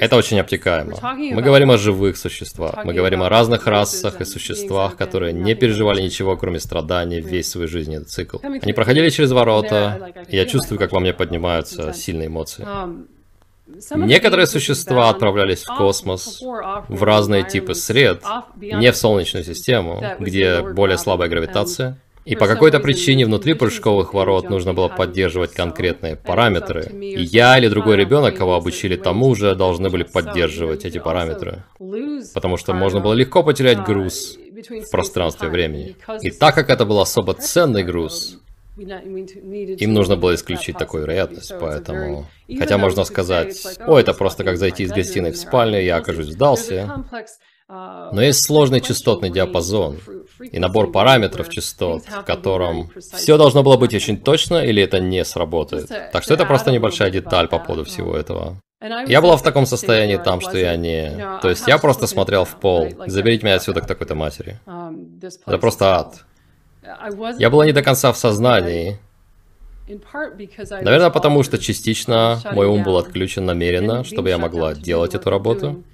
это 0.00 0.16
очень 0.16 0.40
обтекаемо. 0.40 0.96
Мы 1.16 1.42
говорим 1.42 1.70
о 1.70 1.78
живых 1.78 2.16
существах. 2.16 2.84
Мы 2.84 2.94
говорим 2.94 3.22
о 3.22 3.28
разных 3.28 3.66
расах 3.66 4.20
и 4.20 4.24
существах, 4.24 4.96
которые 4.96 5.32
не 5.32 5.54
переживали 5.54 6.02
ничего, 6.02 6.36
кроме 6.36 6.60
страданий 6.60 7.20
весь 7.20 7.50
свой 7.50 7.66
жизненный 7.66 8.04
цикл. 8.04 8.38
Они 8.42 8.72
проходили 8.72 9.08
через 9.10 9.32
ворота, 9.32 10.12
и 10.28 10.36
я 10.36 10.46
чувствую, 10.46 10.78
как 10.78 10.92
во 10.92 11.00
мне 11.00 11.12
поднимаются 11.12 11.92
сильные 11.92 12.28
эмоции. 12.28 12.64
Um, 12.64 13.06
Некоторые 13.94 14.46
существа 14.46 15.08
отправлялись 15.08 15.62
в 15.62 15.76
космос, 15.76 16.40
в 16.88 17.02
разные 17.02 17.44
типы 17.44 17.74
сред, 17.74 18.22
не 18.56 18.90
в 18.90 18.96
Солнечную 18.96 19.44
систему, 19.44 20.02
где 20.18 20.62
более 20.62 20.98
слабая 20.98 21.28
гравитация, 21.28 21.98
и 22.24 22.36
по 22.36 22.46
какой-то 22.46 22.80
причине 22.80 23.26
внутри 23.26 23.54
прыжковых 23.54 24.14
ворот 24.14 24.48
нужно 24.48 24.74
было 24.74 24.88
поддерживать 24.88 25.52
конкретные 25.52 26.16
параметры. 26.16 26.84
И 27.00 27.22
я 27.22 27.58
или 27.58 27.68
другой 27.68 27.96
ребенок, 27.96 28.36
кого 28.36 28.54
обучили 28.54 28.96
тому 28.96 29.34
же, 29.34 29.54
должны 29.54 29.90
были 29.90 30.04
поддерживать 30.04 30.84
эти 30.84 30.98
параметры. 30.98 31.64
Потому 32.34 32.56
что 32.56 32.74
можно 32.74 33.00
было 33.00 33.14
легко 33.14 33.42
потерять 33.42 33.82
груз 33.84 34.38
в 34.68 34.90
пространстве 34.90 35.48
времени. 35.48 35.96
И 36.20 36.30
так 36.30 36.54
как 36.54 36.70
это 36.70 36.84
был 36.84 37.00
особо 37.00 37.34
ценный 37.34 37.82
груз, 37.82 38.38
им 38.76 39.92
нужно 39.92 40.16
было 40.16 40.34
исключить 40.34 40.78
такую 40.78 41.02
вероятность, 41.02 41.52
поэтому... 41.60 42.26
Хотя 42.58 42.78
можно 42.78 43.04
сказать, 43.04 43.56
о, 43.86 43.98
это 43.98 44.14
просто 44.14 44.44
как 44.44 44.56
зайти 44.56 44.84
из 44.84 44.92
гостиной 44.92 45.32
в 45.32 45.36
спальню, 45.36 45.82
я 45.82 45.96
окажусь 45.96 46.28
в 46.28 46.38
Далсе. 46.38 46.88
Но 47.68 48.20
есть 48.20 48.44
сложный 48.44 48.80
частотный 48.80 49.30
диапазон 49.30 49.98
и 50.40 50.58
набор 50.58 50.90
параметров 50.92 51.48
частот, 51.48 52.04
в 52.04 52.24
котором 52.24 52.90
все 52.98 53.36
должно 53.36 53.62
было 53.62 53.76
быть 53.76 53.94
очень 53.94 54.18
точно 54.18 54.64
или 54.64 54.82
это 54.82 55.00
не 55.00 55.24
сработает. 55.24 55.88
Так 56.12 56.22
что 56.22 56.34
это 56.34 56.44
просто 56.44 56.70
небольшая 56.70 57.10
деталь 57.10 57.48
по 57.48 57.58
поводу 57.58 57.84
всего 57.84 58.16
этого. 58.16 58.60
Я 59.06 59.20
была 59.22 59.36
в 59.36 59.42
таком 59.42 59.64
состоянии 59.64 60.16
там, 60.16 60.40
что 60.40 60.58
я 60.58 60.76
не... 60.76 61.38
То 61.40 61.48
есть 61.48 61.68
я 61.68 61.78
просто 61.78 62.06
смотрел 62.06 62.44
в 62.44 62.56
пол. 62.56 62.88
Заберите 63.06 63.44
меня 63.46 63.56
отсюда 63.56 63.80
к 63.80 63.86
такой-то 63.86 64.14
матери. 64.14 64.58
Это 65.46 65.58
просто 65.58 65.96
ад. 65.96 66.24
Я 67.38 67.48
была 67.48 67.64
не 67.64 67.72
до 67.72 67.82
конца 67.82 68.12
в 68.12 68.16
сознании. 68.16 68.98
Наверное, 69.88 71.10
потому 71.10 71.42
что 71.42 71.58
частично 71.58 72.40
мой 72.52 72.66
ум 72.66 72.82
был 72.82 72.96
отключен 72.98 73.44
намеренно, 73.44 74.04
чтобы 74.04 74.30
я 74.30 74.38
могла 74.38 74.74
делать 74.74 75.14
эту 75.14 75.30
работу. 75.30 75.84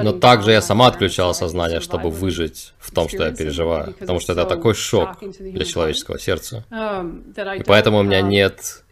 Но 0.00 0.12
также 0.12 0.52
я 0.52 0.60
сама 0.62 0.86
отключала 0.88 1.32
сознание, 1.32 1.80
чтобы 1.80 2.10
выжить 2.10 2.74
в 2.78 2.92
том, 2.92 3.08
что 3.08 3.24
я 3.24 3.34
переживаю, 3.34 3.94
потому 3.94 4.20
что 4.20 4.32
это 4.32 4.44
такой 4.44 4.74
шок 4.74 5.18
для 5.20 5.64
человеческого 5.64 6.18
сердца. 6.18 6.64
И 7.56 7.62
поэтому 7.64 7.98
у 7.98 8.02
меня 8.02 8.20
нет... 8.20 8.84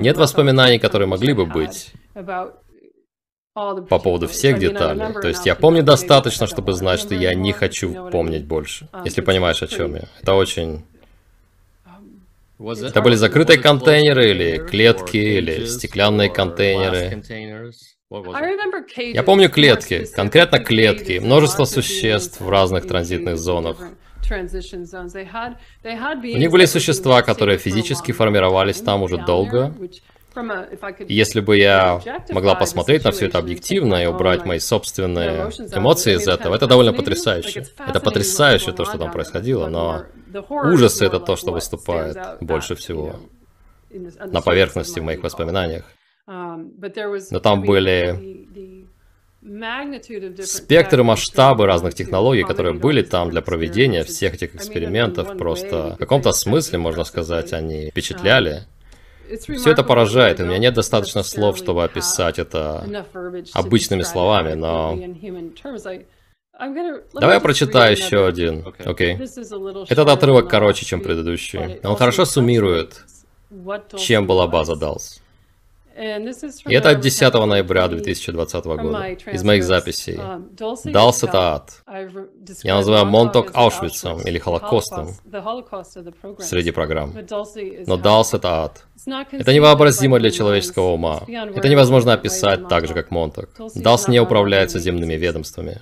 Нет 0.00 0.16
воспоминаний, 0.18 0.78
которые 0.78 1.08
могли 1.08 1.32
бы 1.32 1.46
быть 1.46 1.92
по 3.54 3.98
поводу 3.98 4.28
всех 4.28 4.58
деталей. 4.58 5.14
То 5.14 5.28
есть 5.28 5.46
я 5.46 5.54
помню 5.54 5.82
достаточно, 5.82 6.46
чтобы 6.46 6.74
знать, 6.74 7.00
что 7.00 7.14
я 7.14 7.34
не 7.34 7.52
хочу 7.52 8.10
помнить 8.10 8.44
больше. 8.44 8.88
Если 9.04 9.22
понимаешь, 9.22 9.62
о 9.62 9.66
чем 9.66 9.94
я. 9.94 10.04
Это 10.20 10.34
очень... 10.34 10.84
Это 12.58 13.02
были 13.02 13.14
закрытые 13.16 13.58
контейнеры, 13.58 14.30
или 14.30 14.58
клетки, 14.58 15.16
или 15.16 15.66
стеклянные 15.66 16.30
контейнеры. 16.30 17.22
Я 18.08 19.22
помню 19.24 19.50
клетки, 19.50 20.06
конкретно 20.14 20.60
клетки, 20.60 21.18
множество 21.18 21.64
существ 21.64 22.40
в 22.40 22.48
разных 22.48 22.86
транзитных 22.86 23.36
зонах. 23.36 23.78
У 24.30 26.38
них 26.38 26.50
были 26.50 26.64
существа, 26.66 27.22
которые 27.22 27.58
физически 27.58 28.12
формировались 28.12 28.80
там 28.80 29.02
уже 29.02 29.18
долго, 29.18 29.74
если 31.08 31.40
бы 31.40 31.56
я 31.56 32.00
могла 32.30 32.54
посмотреть 32.54 33.04
на 33.04 33.10
все 33.10 33.26
это 33.26 33.38
объективно 33.38 34.02
и 34.02 34.06
убрать 34.06 34.44
мои 34.44 34.58
собственные 34.58 35.50
эмоции 35.74 36.14
из 36.14 36.28
этого, 36.28 36.54
это 36.54 36.66
довольно 36.66 36.92
потрясающе. 36.92 37.66
Это 37.78 38.00
потрясающе 38.00 38.72
то, 38.72 38.84
что 38.84 38.98
там 38.98 39.10
происходило, 39.10 39.68
но 39.68 40.04
ужас 40.50 41.00
это 41.00 41.20
то, 41.20 41.36
что 41.36 41.52
выступает 41.52 42.18
больше 42.40 42.76
всего 42.76 43.16
на 43.90 44.42
поверхности 44.42 45.00
в 45.00 45.04
моих 45.04 45.22
воспоминаниях. 45.22 45.84
Um, 46.28 46.72
но 47.30 47.38
там 47.38 47.62
были 47.62 48.46
спектр 50.42 51.00
и 51.00 51.02
масштабы 51.04 51.66
разных 51.66 51.94
технологий, 51.94 52.42
которые 52.42 52.74
были 52.74 53.02
там 53.02 53.30
для 53.30 53.42
проведения 53.42 54.02
всех 54.02 54.34
этих 54.34 54.56
экспериментов, 54.56 55.36
просто 55.38 55.94
в 55.94 55.98
каком-то 55.98 56.32
смысле, 56.32 56.78
можно 56.78 57.04
сказать, 57.04 57.52
они 57.52 57.90
впечатляли. 57.90 58.64
Все 59.28 59.70
это 59.70 59.84
поражает, 59.84 60.40
и 60.40 60.42
у 60.42 60.46
меня 60.46 60.58
нет 60.58 60.74
достаточно 60.74 61.22
слов, 61.22 61.58
чтобы 61.58 61.84
описать 61.84 62.38
это 62.38 62.84
обычными 63.52 64.02
словами, 64.02 64.54
но... 64.54 64.98
Давай 66.58 67.34
я 67.34 67.40
прочитаю 67.40 67.92
еще 67.92 68.26
один, 68.26 68.66
окей? 68.84 69.16
Okay. 69.16 69.86
Этот 69.88 70.08
отрывок 70.08 70.48
короче, 70.48 70.86
чем 70.86 71.02
предыдущий. 71.02 71.78
Он 71.84 71.96
хорошо 71.96 72.24
суммирует, 72.24 73.04
чем 73.98 74.26
была 74.26 74.46
база 74.46 74.72
DALS. 74.72 75.20
И 75.96 76.74
это 76.74 76.90
от 76.90 77.00
10 77.00 77.34
ноября 77.34 77.88
2020 77.88 78.64
года, 78.64 79.08
из 79.32 79.42
моих 79.42 79.64
записей. 79.64 80.16
Um, 80.16 80.92
Далс 80.92 81.22
это 81.22 81.54
ад. 81.54 81.82
Я 82.62 82.74
называю 82.76 83.06
Монток 83.06 83.52
Аушвицем 83.54 84.20
или 84.20 84.38
Холокостом 84.38 85.14
среди 86.40 86.70
программ. 86.72 87.14
Но 87.86 87.96
Далс 87.96 88.34
это 88.34 88.64
ад. 88.64 88.84
Это 89.32 89.54
невообразимо 89.54 90.18
для 90.18 90.30
человеческого 90.30 90.92
ума. 90.92 91.22
Это 91.26 91.68
невозможно 91.68 92.12
описать 92.12 92.68
так 92.68 92.86
же, 92.86 92.92
как 92.92 93.10
Монток. 93.10 93.48
Далс 93.74 94.08
не 94.08 94.20
управляется 94.20 94.78
земными 94.78 95.14
ведомствами. 95.14 95.80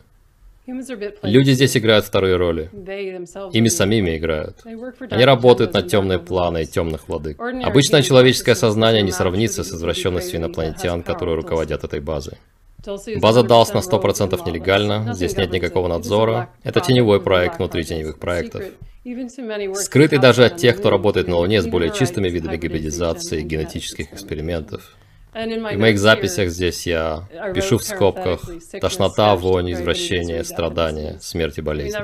Люди 0.67 1.51
здесь 1.51 1.77
играют 1.77 2.07
вторые 2.07 2.37
роли. 2.37 2.71
Ими 3.53 3.69
самими 3.69 4.17
играют. 4.17 4.63
Они 5.11 5.25
работают 5.25 5.75
на 5.75 5.83
темные 5.83 6.19
планы 6.19 6.63
и 6.63 6.67
темных 6.67 7.09
владык. 7.09 7.39
Обычное 7.41 8.03
человеческое 8.03 8.55
сознание 8.55 9.03
не 9.03 9.13
сравнится 9.13 9.63
с 9.63 9.73
извращенностью 9.73 10.41
инопланетян, 10.41 11.03
которые 11.03 11.37
руководят 11.37 11.85
этой 11.85 12.01
базой. 12.01 12.39
База 13.17 13.41
DALS 13.41 13.73
на 13.73 13.79
100% 13.79 14.47
нелегальна, 14.47 15.15
здесь 15.15 15.37
нет 15.37 15.53
никакого 15.53 15.89
надзора. 15.89 16.51
Это 16.63 16.81
теневой 16.81 17.21
проект 17.21 17.59
внутри 17.59 17.85
теневых 17.85 18.19
проектов. 18.19 18.63
Скрытый 19.75 20.19
даже 20.19 20.47
от 20.47 20.57
тех, 20.57 20.79
кто 20.79 20.89
работает 20.91 21.29
на 21.29 21.37
Луне 21.37 21.61
с 21.61 21.67
более 21.67 21.93
чистыми 21.93 22.29
видами 22.29 22.57
гибридизации 22.57 23.41
и 23.41 23.43
генетических 23.43 24.13
экспериментов. 24.13 24.95
В 25.35 25.79
моих 25.79 25.99
записях 25.99 26.49
здесь 26.51 26.87
я 26.87 27.29
пишу 27.55 27.79
в 27.79 27.83
скобках 27.83 28.41
«тошнота, 28.81 29.35
вонь, 29.35 29.73
извращение, 29.73 30.45
страдания, 30.45 31.19
смерть 31.21 31.59
и 31.59 31.61
болезнь». 31.61 31.99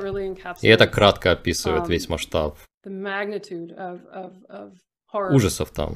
И 0.60 0.68
это 0.68 0.88
кратко 0.88 1.32
описывает 1.32 1.88
весь 1.88 2.08
масштаб 2.08 2.58
ужасов 5.12 5.70
там. 5.70 5.94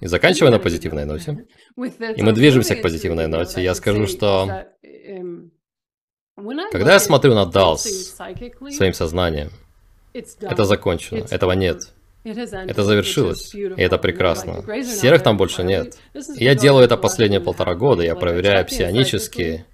И 0.00 0.06
заканчивая 0.06 0.50
на 0.50 0.58
позитивной 0.60 1.04
ноте, 1.04 1.46
и 1.76 2.22
мы 2.22 2.32
движемся 2.32 2.76
к 2.76 2.82
позитивной 2.82 3.26
ноте, 3.26 3.62
я 3.62 3.74
скажу, 3.74 4.06
что 4.06 4.66
когда 6.70 6.94
я 6.94 7.00
смотрю 7.00 7.34
на 7.34 7.44
Далс 7.44 8.14
своим 8.70 8.92
сознанием, 8.94 9.50
это 10.12 10.64
закончено, 10.64 11.26
этого 11.30 11.52
нет. 11.52 11.92
Это 12.22 12.84
завершилось, 12.84 13.54
и 13.54 13.60
это 13.60 13.98
прекрасно. 13.98 14.62
Серых 14.84 15.22
там 15.22 15.36
больше 15.36 15.64
нет. 15.64 15.96
я 16.36 16.54
делаю 16.54 16.84
это 16.84 16.96
последние 16.96 17.40
полтора 17.40 17.74
года, 17.74 18.02
я 18.02 18.14
проверяю 18.14 18.66
псионически, 18.66 19.64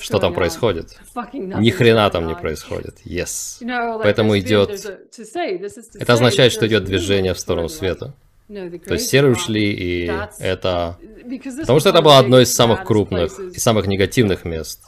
что 0.00 0.18
там 0.18 0.32
происходит. 0.32 0.96
Ни 1.32 1.70
хрена 1.70 2.08
там 2.10 2.26
не 2.26 2.34
происходит. 2.34 2.98
Yes. 3.04 3.58
Поэтому 4.02 4.38
идет... 4.38 4.70
Это 5.94 6.12
означает, 6.12 6.52
что 6.52 6.66
идет 6.66 6.84
движение 6.84 7.34
в 7.34 7.38
сторону 7.38 7.68
света. 7.68 8.14
То 8.48 8.94
есть 8.94 9.08
серые 9.08 9.32
ушли, 9.32 9.72
и 9.72 10.12
это... 10.38 10.98
Потому 11.60 11.80
что 11.80 11.88
это 11.88 12.02
было 12.02 12.18
одно 12.18 12.40
из 12.40 12.54
самых 12.54 12.84
крупных 12.84 13.38
и 13.38 13.58
самых 13.58 13.86
негативных 13.86 14.44
мест 14.44 14.82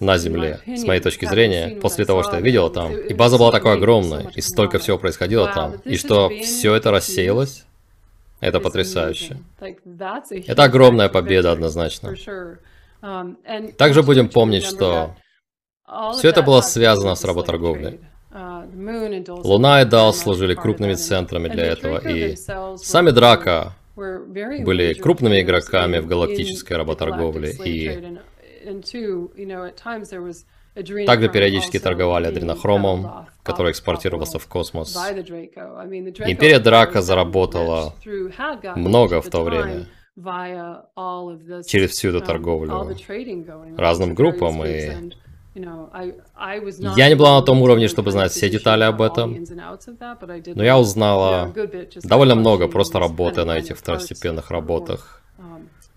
на 0.00 0.18
Земле, 0.18 0.60
с 0.66 0.84
моей 0.84 1.00
точки 1.00 1.26
зрения, 1.26 1.76
после 1.80 2.04
того, 2.04 2.22
что 2.22 2.36
я 2.36 2.40
видел 2.40 2.70
там. 2.70 2.96
И 2.96 3.14
база 3.14 3.38
была 3.38 3.50
такой 3.50 3.74
огромной, 3.74 4.28
и 4.34 4.40
столько 4.40 4.78
всего 4.78 4.98
происходило 4.98 5.50
там. 5.52 5.74
И 5.84 5.96
что 5.96 6.28
все 6.28 6.74
это 6.74 6.90
рассеялось, 6.90 7.64
это 8.40 8.60
потрясающе. 8.60 9.38
Это 9.60 10.64
огромная 10.64 11.08
победа 11.08 11.52
однозначно. 11.52 12.14
Um, 13.02 13.72
Также 13.72 14.04
будем 14.04 14.28
помнить, 14.28 14.62
что 14.64 15.16
все 16.14 16.28
это 16.28 16.42
было 16.42 16.60
связано 16.60 17.16
с 17.16 17.24
работорговлей. 17.24 17.98
Uh, 18.30 19.42
Луна 19.44 19.82
и 19.82 19.84
Дал 19.84 20.14
служили 20.14 20.54
крупными 20.54 20.94
центрами 20.94 21.48
для 21.48 21.66
этого, 21.66 21.98
и 21.98 22.36
сами 22.76 23.10
Драка 23.10 23.74
были 23.96 24.94
крупными 24.94 25.40
игроками 25.42 25.98
в 25.98 26.06
галактической 26.06 26.76
работорговле, 26.76 27.52
и 27.64 28.18
также 31.06 31.28
периодически 31.28 31.78
торговали 31.78 32.28
адренохромом, 32.28 33.26
который 33.42 33.72
экспортировался 33.72 34.38
в 34.38 34.46
космос. 34.46 34.96
Империя 34.96 36.58
Драка 36.58 37.02
заработала 37.02 37.94
много 38.76 39.20
в 39.20 39.28
то 39.28 39.42
время. 39.42 39.86
через 41.66 41.90
всю 41.90 42.10
эту 42.10 42.20
торговлю. 42.20 42.96
разным 43.76 44.14
группам 44.14 44.64
и 44.64 45.12
я 45.54 47.08
не 47.08 47.14
была 47.14 47.38
на 47.38 47.42
том 47.44 47.60
уровне, 47.60 47.88
чтобы 47.88 48.10
знать 48.10 48.32
все 48.32 48.48
детали 48.48 48.84
об 48.84 49.02
этом, 49.02 49.36
но 50.54 50.64
я 50.64 50.78
узнала 50.78 51.52
довольно 52.02 52.34
много, 52.34 52.68
просто 52.68 52.98
работая 52.98 53.44
на 53.44 53.58
этих 53.58 53.76
второстепенных 53.76 54.50
работах. 54.50 55.22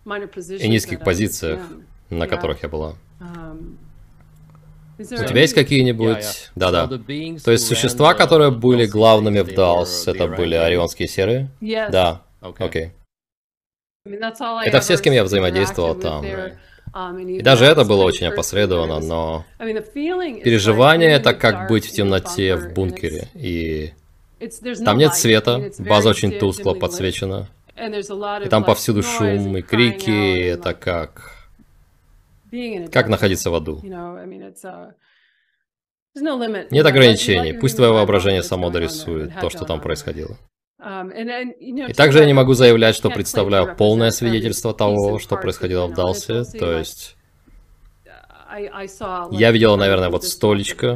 um, 0.06 0.60
и 0.60 0.68
низких 0.68 1.00
позициях 1.02 1.62
на 2.10 2.28
которых 2.28 2.64
я 2.64 2.70
была. 2.70 2.96
Um, 3.20 3.76
У 4.98 5.04
тебя 5.04 5.42
есть 5.42 5.54
какие-нибудь... 5.54 6.52
Да-да. 6.56 6.88
То 6.88 7.52
есть 7.52 7.68
существа, 7.68 8.14
которые 8.14 8.52
были 8.52 8.86
главными 8.86 9.40
в 9.42 9.50
DALS, 9.50 10.10
это 10.10 10.28
были 10.28 10.56
орионские 10.56 11.08
серые? 11.08 11.50
Да. 11.62 12.22
Окей. 12.42 12.92
Это 14.06 14.80
все, 14.82 14.98
с 14.98 15.02
кем 15.02 15.14
я 15.14 15.24
взаимодействовал 15.24 15.96
там. 15.96 16.24
Um, 16.94 17.22
И 17.30 17.42
даже 17.42 17.66
это 17.66 17.84
было 17.84 18.04
очень 18.04 18.28
опосредованно, 18.28 19.00
но 19.00 19.46
переживание 19.60 21.12
это 21.12 21.34
как 21.34 21.68
быть 21.68 21.86
в 21.88 21.92
темноте 21.92 22.56
в 22.56 22.74
бункере. 22.74 23.28
И 23.34 23.92
там 24.86 24.98
нет 24.98 25.14
света, 25.16 25.72
база 25.80 26.10
очень 26.10 26.40
тускло 26.40 26.74
подсвечена. 26.74 27.50
И 27.76 28.48
там 28.48 28.64
повсюду 28.64 29.04
шум 29.04 29.58
и 29.58 29.62
крики, 29.62 30.48
это 30.48 30.74
как 30.74 31.35
как 32.92 33.08
находиться 33.08 33.50
в 33.50 33.56
аду? 33.56 33.80
Uh, 33.84 34.94
Нет 36.72 36.86
ограничений, 36.86 37.54
пусть 37.54 37.76
твое 37.76 37.92
воображение 37.92 38.44
само 38.44 38.70
дорисует 38.70 39.34
то, 39.40 39.50
что 39.50 39.66
там 39.66 39.82
происходило. 39.82 40.38
Um, 40.82 41.12
И 41.60 41.94
также 41.94 42.20
я 42.20 42.26
не 42.26 42.34
могу 42.34 42.54
заявлять, 42.54 42.96
что 42.96 43.10
представляю 43.10 43.76
полное 43.76 44.12
свидетельство 44.12 44.74
того, 44.74 45.20
что 45.20 45.36
происходило 45.36 45.88
в 45.88 45.94
Далсе, 45.94 46.44
то 46.44 46.78
есть... 46.78 47.16
Я 49.32 49.52
видела, 49.52 49.76
наверное, 49.76 50.10
вот 50.10 50.24
столечко 50.24 50.94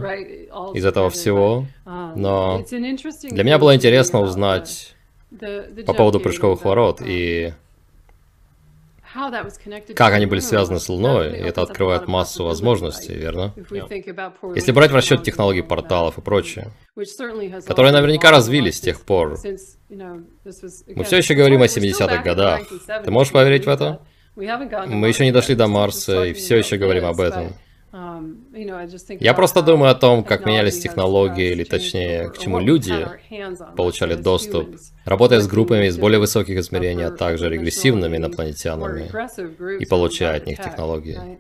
из 0.74 0.86
этого 0.86 1.10
всего, 1.10 1.65
um, 1.86 2.13
но 2.15 2.63
для 3.24 3.43
меня 3.43 3.58
было 3.58 3.76
интересно 3.76 4.22
узнать 4.22 4.95
по 5.86 5.93
поводу 5.93 6.19
прыжковых 6.19 6.63
ворот 6.63 7.02
и 7.02 7.54
как 9.95 10.13
они 10.13 10.25
были 10.25 10.39
связаны 10.39 10.79
с 10.79 10.89
Луной, 10.89 11.38
и 11.38 11.41
это 11.41 11.62
открывает 11.62 12.08
массу 12.08 12.43
возможностей, 12.43 13.13
верно? 13.13 13.53
Если 14.55 14.71
брать 14.71 14.91
в 14.91 14.95
расчет 14.95 15.23
технологии 15.23 15.62
порталов 15.62 16.17
и 16.17 16.21
прочее, 16.21 16.71
которые 17.65 17.91
наверняка 17.91 18.32
развились 18.32 18.77
с 18.77 18.82
тех 18.82 19.01
пор. 19.01 19.38
Мы 19.89 21.03
все 21.03 21.17
еще 21.17 21.34
говорим 21.36 21.62
о 21.62 21.65
70-х 21.65 22.23
годах. 22.23 22.62
Ты 23.03 23.12
можешь 23.12 23.34
поверить 23.34 23.65
в 23.65 23.69
это? 23.69 24.01
Мы 24.36 25.08
еще 25.08 25.25
не 25.25 25.32
дошли 25.32 25.55
до 25.55 25.67
Марса 25.67 26.25
и 26.25 26.34
все 26.34 26.58
еще 26.58 26.77
говорим 26.77 27.05
об 27.05 27.19
этом. 27.19 27.53
Um, 27.91 28.43
Я 29.19 29.34
просто 29.34 29.63
думаю 29.63 29.91
о 29.91 29.95
том, 29.95 30.23
как 30.23 30.45
менялись 30.45 30.80
технологии, 30.80 31.52
или 31.52 31.63
точнее, 31.63 32.30
к 32.30 32.38
чему 32.38 32.60
люди 32.60 33.08
получали 33.75 34.13
доступ, 34.13 34.75
работая 35.06 35.39
с 35.39 35.47
группами 35.47 35.88
из 35.88 35.97
более 35.97 36.19
высоких 36.19 36.60
измерений, 36.60 37.08
а 37.08 37.12
также 37.12 37.49
регрессивными 37.49 38.17
инопланетянами, 38.17 39.10
и 39.82 39.86
получая 39.88 40.38
от 40.38 40.45
них 40.45 40.62
технологии. 40.62 41.39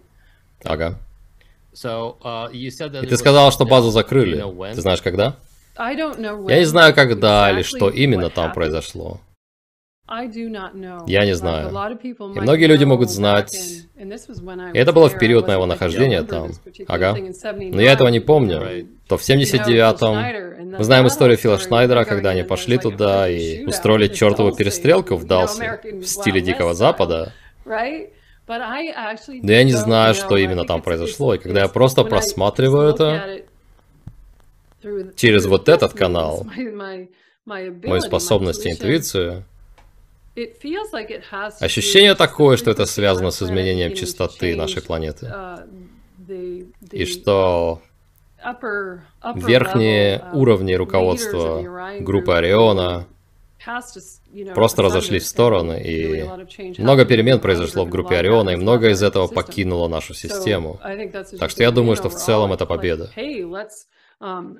Ага. 0.63 0.97
Uh, 1.71 2.51
и 2.51 3.05
ты 3.07 3.15
сказал, 3.15 3.51
что 3.51 3.65
базу 3.65 3.91
закрыли. 3.91 4.43
Ты 4.73 4.81
знаешь, 4.81 5.03
когда? 5.03 5.35
Я 5.77 6.59
не 6.59 6.65
знаю, 6.65 6.95
когда 6.95 7.51
или 7.51 7.61
что 7.61 7.89
именно 7.89 8.29
там 8.31 8.53
произошло. 8.53 9.21
Я 10.09 11.25
не 11.25 11.35
знаю. 11.35 11.69
И 11.69 12.39
многие 12.39 12.65
люди 12.65 12.83
могут 12.83 13.09
знать. 13.09 13.53
И 13.95 14.77
это 14.77 14.91
было 14.91 15.09
в 15.09 15.17
период 15.19 15.47
моего 15.47 15.65
нахождения 15.65 16.23
там. 16.23 16.51
Ага. 16.87 17.15
Но 17.55 17.81
я 17.81 17.93
этого 17.93 18.07
не 18.09 18.19
помню. 18.19 18.87
То 19.07 19.17
в 19.17 19.21
79-м... 19.21 20.77
Мы 20.77 20.83
знаем 20.83 21.07
историю 21.07 21.37
Фила 21.37 21.57
Шнайдера, 21.57 22.05
когда 22.05 22.31
они 22.31 22.43
пошли 22.43 22.77
туда 22.77 23.29
и 23.29 23.65
устроили 23.65 24.07
чертову 24.07 24.55
перестрелку 24.55 25.15
в 25.15 25.25
Далсе 25.25 25.79
в 25.83 26.05
стиле 26.05 26.41
Дикого 26.41 26.73
Запада. 26.73 27.33
Но 27.65 29.51
я 29.51 29.63
не 29.63 29.73
знаю, 29.73 30.15
что 30.15 30.37
именно 30.37 30.65
там 30.65 30.81
произошло. 30.81 31.35
И 31.35 31.37
когда 31.37 31.61
я 31.61 31.67
просто 31.67 32.03
просматриваю 32.03 32.89
это 32.93 33.41
через 35.15 35.45
вот 35.45 35.69
этот 35.69 35.93
канал, 35.93 36.47
мою 37.45 38.01
способность 38.01 38.65
и 38.65 38.71
интуицию, 38.71 39.43
Ощущение 41.59 42.15
такое, 42.15 42.57
что 42.57 42.71
это 42.71 42.85
связано 42.85 43.31
с 43.31 43.41
изменением 43.41 43.93
частоты 43.93 44.55
нашей 44.55 44.81
планеты. 44.81 45.25
Uh, 45.25 46.71
И 46.91 47.05
что 47.05 47.81
верхние 49.35 50.17
uh, 50.17 50.33
уровни 50.33 50.73
руководства 50.73 51.61
группы 51.99 52.33
Ориона 52.33 53.07
просто 54.55 54.83
разошлись 54.83 55.23
в 55.23 55.27
стороны, 55.27 55.81
и 55.83 56.81
много 56.81 57.05
перемен 57.05 57.39
произошло 57.39 57.85
в 57.85 57.89
группе 57.89 58.15
Ориона, 58.15 58.51
и 58.51 58.55
многое 58.55 58.91
из 58.91 59.03
этого 59.03 59.27
покинуло 59.27 59.87
нашу 59.87 60.13
систему. 60.13 60.79
Так 61.39 61.49
что 61.49 61.63
я 61.63 61.71
думаю, 61.71 61.95
что 61.95 62.09
в 62.09 62.15
целом 62.15 62.53
это 62.53 62.65
победа. 62.65 63.11
Um, 64.21 64.57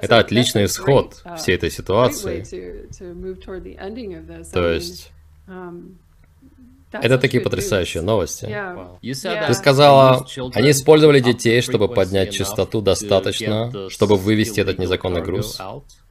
Это 0.00 0.18
отличный 0.18 0.64
исход 0.64 1.20
uh, 1.24 1.36
всей 1.36 1.56
этой 1.56 1.70
ситуации. 1.70 2.46
То 4.52 4.70
есть... 4.70 5.12
Um, 5.46 5.96
это 6.90 7.18
такие 7.18 7.42
потрясающие 7.42 8.02
новости. 8.02 8.46
Ты 9.02 9.54
сказала, 9.54 10.26
они 10.54 10.70
использовали 10.70 11.20
детей, 11.20 11.60
чтобы 11.60 11.88
поднять 11.88 12.32
частоту 12.32 12.80
достаточно, 12.80 13.90
чтобы 13.90 14.16
вывести 14.16 14.60
этот 14.60 14.78
незаконный 14.78 15.20
груз. 15.20 15.60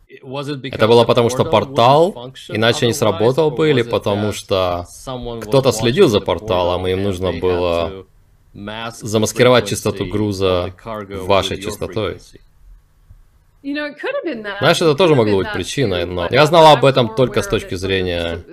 Это 0.07 0.87
было 0.87 1.03
потому, 1.03 1.29
что 1.31 1.45
портал 1.45 2.31
иначе 2.49 2.85
не 2.85 2.93
сработал 2.93 3.49
бы, 3.49 3.71
или 3.71 3.81
потому 3.81 4.33
что 4.33 4.85
кто-то 5.41 5.71
следил 5.71 6.09
за 6.09 6.19
порталом, 6.19 6.85
и 6.85 6.91
им 6.91 7.01
нужно 7.01 7.33
было 7.33 8.05
замаскировать 8.53 9.67
частоту 9.67 10.05
груза 10.05 10.75
вашей 10.83 11.59
частотой. 11.59 12.19
Знаешь, 13.63 14.81
это 14.81 14.95
тоже 14.95 15.15
могло 15.15 15.37
быть 15.37 15.51
причиной, 15.51 16.05
но 16.05 16.27
я 16.29 16.45
знала 16.45 16.71
об 16.73 16.85
этом 16.85 17.15
только 17.15 17.41
с 17.41 17.47
точки 17.47 17.75
зрения 17.75 18.43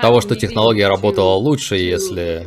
того, 0.00 0.20
что 0.20 0.36
технология 0.36 0.88
работала 0.88 1.34
лучше, 1.34 1.76
если 1.76 2.46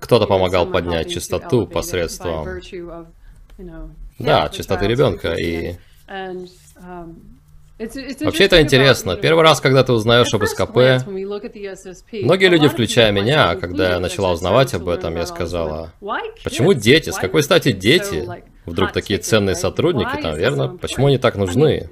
кто-то 0.00 0.26
помогал 0.26 0.66
поднять 0.66 1.12
частоту 1.12 1.66
посредством, 1.66 2.60
да, 4.18 4.48
частоты 4.48 4.86
ребенка. 4.86 5.34
И 5.34 5.76
Вообще 7.78 8.44
это 8.44 8.60
интересно. 8.62 9.16
Первый 9.16 9.42
раз, 9.42 9.60
когда 9.60 9.82
ты 9.82 9.92
узнаешь 9.92 10.32
об 10.32 10.44
СКП, 10.44 11.06
многие 11.06 12.48
люди, 12.48 12.68
включая 12.68 13.10
меня, 13.10 13.56
когда 13.56 13.94
я 13.94 14.00
начала 14.00 14.32
узнавать 14.32 14.74
об 14.74 14.88
этом, 14.88 15.16
я 15.16 15.26
сказала, 15.26 15.92
почему 16.44 16.72
дети, 16.72 17.10
с 17.10 17.16
какой 17.16 17.42
стати 17.42 17.72
дети? 17.72 18.28
Вдруг 18.66 18.92
такие 18.92 19.18
ценные 19.18 19.56
сотрудники 19.56 20.22
там, 20.22 20.36
верно? 20.36 20.78
Почему 20.80 21.08
они 21.08 21.18
так 21.18 21.36
нужны? 21.36 21.90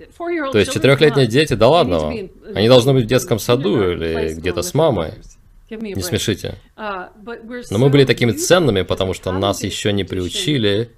То 0.53 0.59
есть 0.59 0.73
четырехлетние 0.73 1.27
дети, 1.27 1.55
да 1.55 1.69
ладно 1.69 1.99
вам. 1.99 2.31
Они 2.55 2.69
должны 2.69 2.93
быть 2.93 3.05
в 3.05 3.09
детском 3.09 3.39
саду 3.39 3.93
или 3.93 4.35
где-то 4.35 4.63
с 4.63 4.75
мамой. 4.75 5.15
Не 5.69 6.03
смешите. 6.03 6.57
Но 6.77 7.79
мы 7.79 7.89
были 7.89 8.05
такими 8.05 8.33
ценными, 8.33 8.83
потому 8.83 9.15
что 9.15 9.33
нас 9.33 9.63
еще 9.63 9.93
не 9.93 10.05
приучили. 10.05 10.91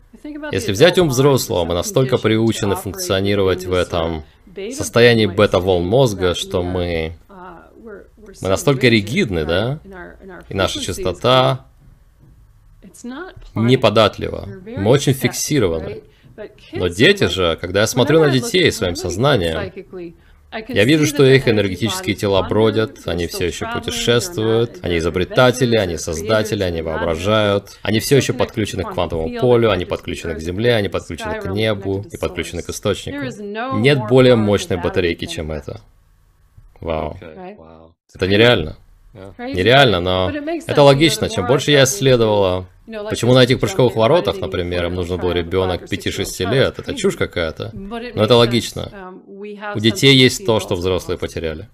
Если 0.52 0.72
взять 0.72 0.98
ум 0.98 1.08
взрослого, 1.08 1.64
мы 1.64 1.74
настолько 1.74 2.18
приучены 2.18 2.76
функционировать 2.76 3.64
в 3.66 3.72
этом 3.72 4.24
состоянии 4.72 5.26
бета-волн 5.26 5.86
мозга, 5.86 6.34
что 6.34 6.62
мы... 6.62 7.16
Мы 8.40 8.48
настолько 8.48 8.88
ригидны, 8.88 9.44
да? 9.44 9.78
И 10.48 10.54
наша 10.54 10.80
частота 10.80 11.66
неподатлива. 13.54 14.48
Мы 14.64 14.90
очень 14.90 15.12
фиксированы. 15.12 16.02
Но 16.72 16.88
дети 16.88 17.28
же, 17.28 17.56
когда 17.60 17.82
я 17.82 17.86
смотрю 17.86 18.20
на 18.20 18.30
детей 18.30 18.70
своим 18.72 18.96
сознанием, 18.96 19.72
я 20.68 20.84
вижу, 20.84 21.06
что 21.06 21.24
их 21.24 21.48
энергетические 21.48 22.14
тела 22.14 22.42
бродят, 22.42 22.98
они 23.06 23.26
все 23.26 23.46
еще 23.46 23.66
путешествуют, 23.72 24.78
они 24.82 24.98
изобретатели, 24.98 25.76
они 25.76 25.96
создатели, 25.96 26.62
они 26.62 26.82
воображают, 26.82 27.78
они 27.82 28.00
все 28.00 28.16
еще 28.16 28.32
подключены 28.32 28.84
к 28.84 28.92
квантовому 28.92 29.40
полю, 29.40 29.70
они 29.70 29.84
подключены 29.84 30.34
к 30.34 30.40
Земле, 30.40 30.74
они 30.74 30.88
подключены 30.88 31.40
к 31.40 31.46
небу 31.46 32.04
и 32.10 32.16
подключены 32.16 32.62
к 32.62 32.70
источнику. 32.70 33.24
Нет 33.78 33.98
более 34.08 34.36
мощной 34.36 34.80
батарейки, 34.80 35.26
чем 35.26 35.52
это. 35.52 35.80
Вау. 36.80 37.18
Это 38.14 38.26
нереально. 38.26 38.76
Нереально, 39.38 40.00
но 40.00 40.32
это 40.66 40.82
логично. 40.82 41.28
Чем 41.28 41.46
больше 41.46 41.70
я 41.70 41.84
исследовала, 41.84 42.66
почему 43.08 43.32
на 43.34 43.44
этих 43.44 43.60
прыжковых 43.60 43.94
воротах, 43.94 44.40
например, 44.40 44.86
им 44.86 44.94
нужно 44.94 45.16
был 45.16 45.30
ребенок 45.30 45.84
5-6 45.84 46.50
лет, 46.50 46.78
это 46.78 46.94
чушь 46.94 47.16
какая-то. 47.16 47.70
Но 47.72 48.24
это 48.24 48.34
логично. 48.34 49.14
У 49.74 49.80
детей 49.80 50.14
есть 50.16 50.46
то, 50.46 50.60
что 50.60 50.74
взрослые 50.74 51.18
потеряли. 51.18 51.68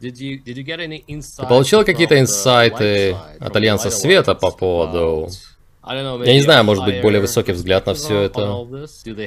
Ты 0.00 1.46
получил 1.48 1.84
какие-то 1.84 2.18
инсайты 2.18 3.16
от 3.38 3.54
Альянса 3.54 3.90
Света 3.90 4.34
по 4.34 4.50
поводу? 4.50 5.28
Я 5.84 6.34
не 6.34 6.40
знаю, 6.40 6.62
может 6.64 6.84
быть, 6.84 7.02
более 7.02 7.20
высокий 7.20 7.52
взгляд 7.52 7.86
на 7.86 7.94
все 7.94 8.22
это. 8.22 8.52
У 8.54 8.66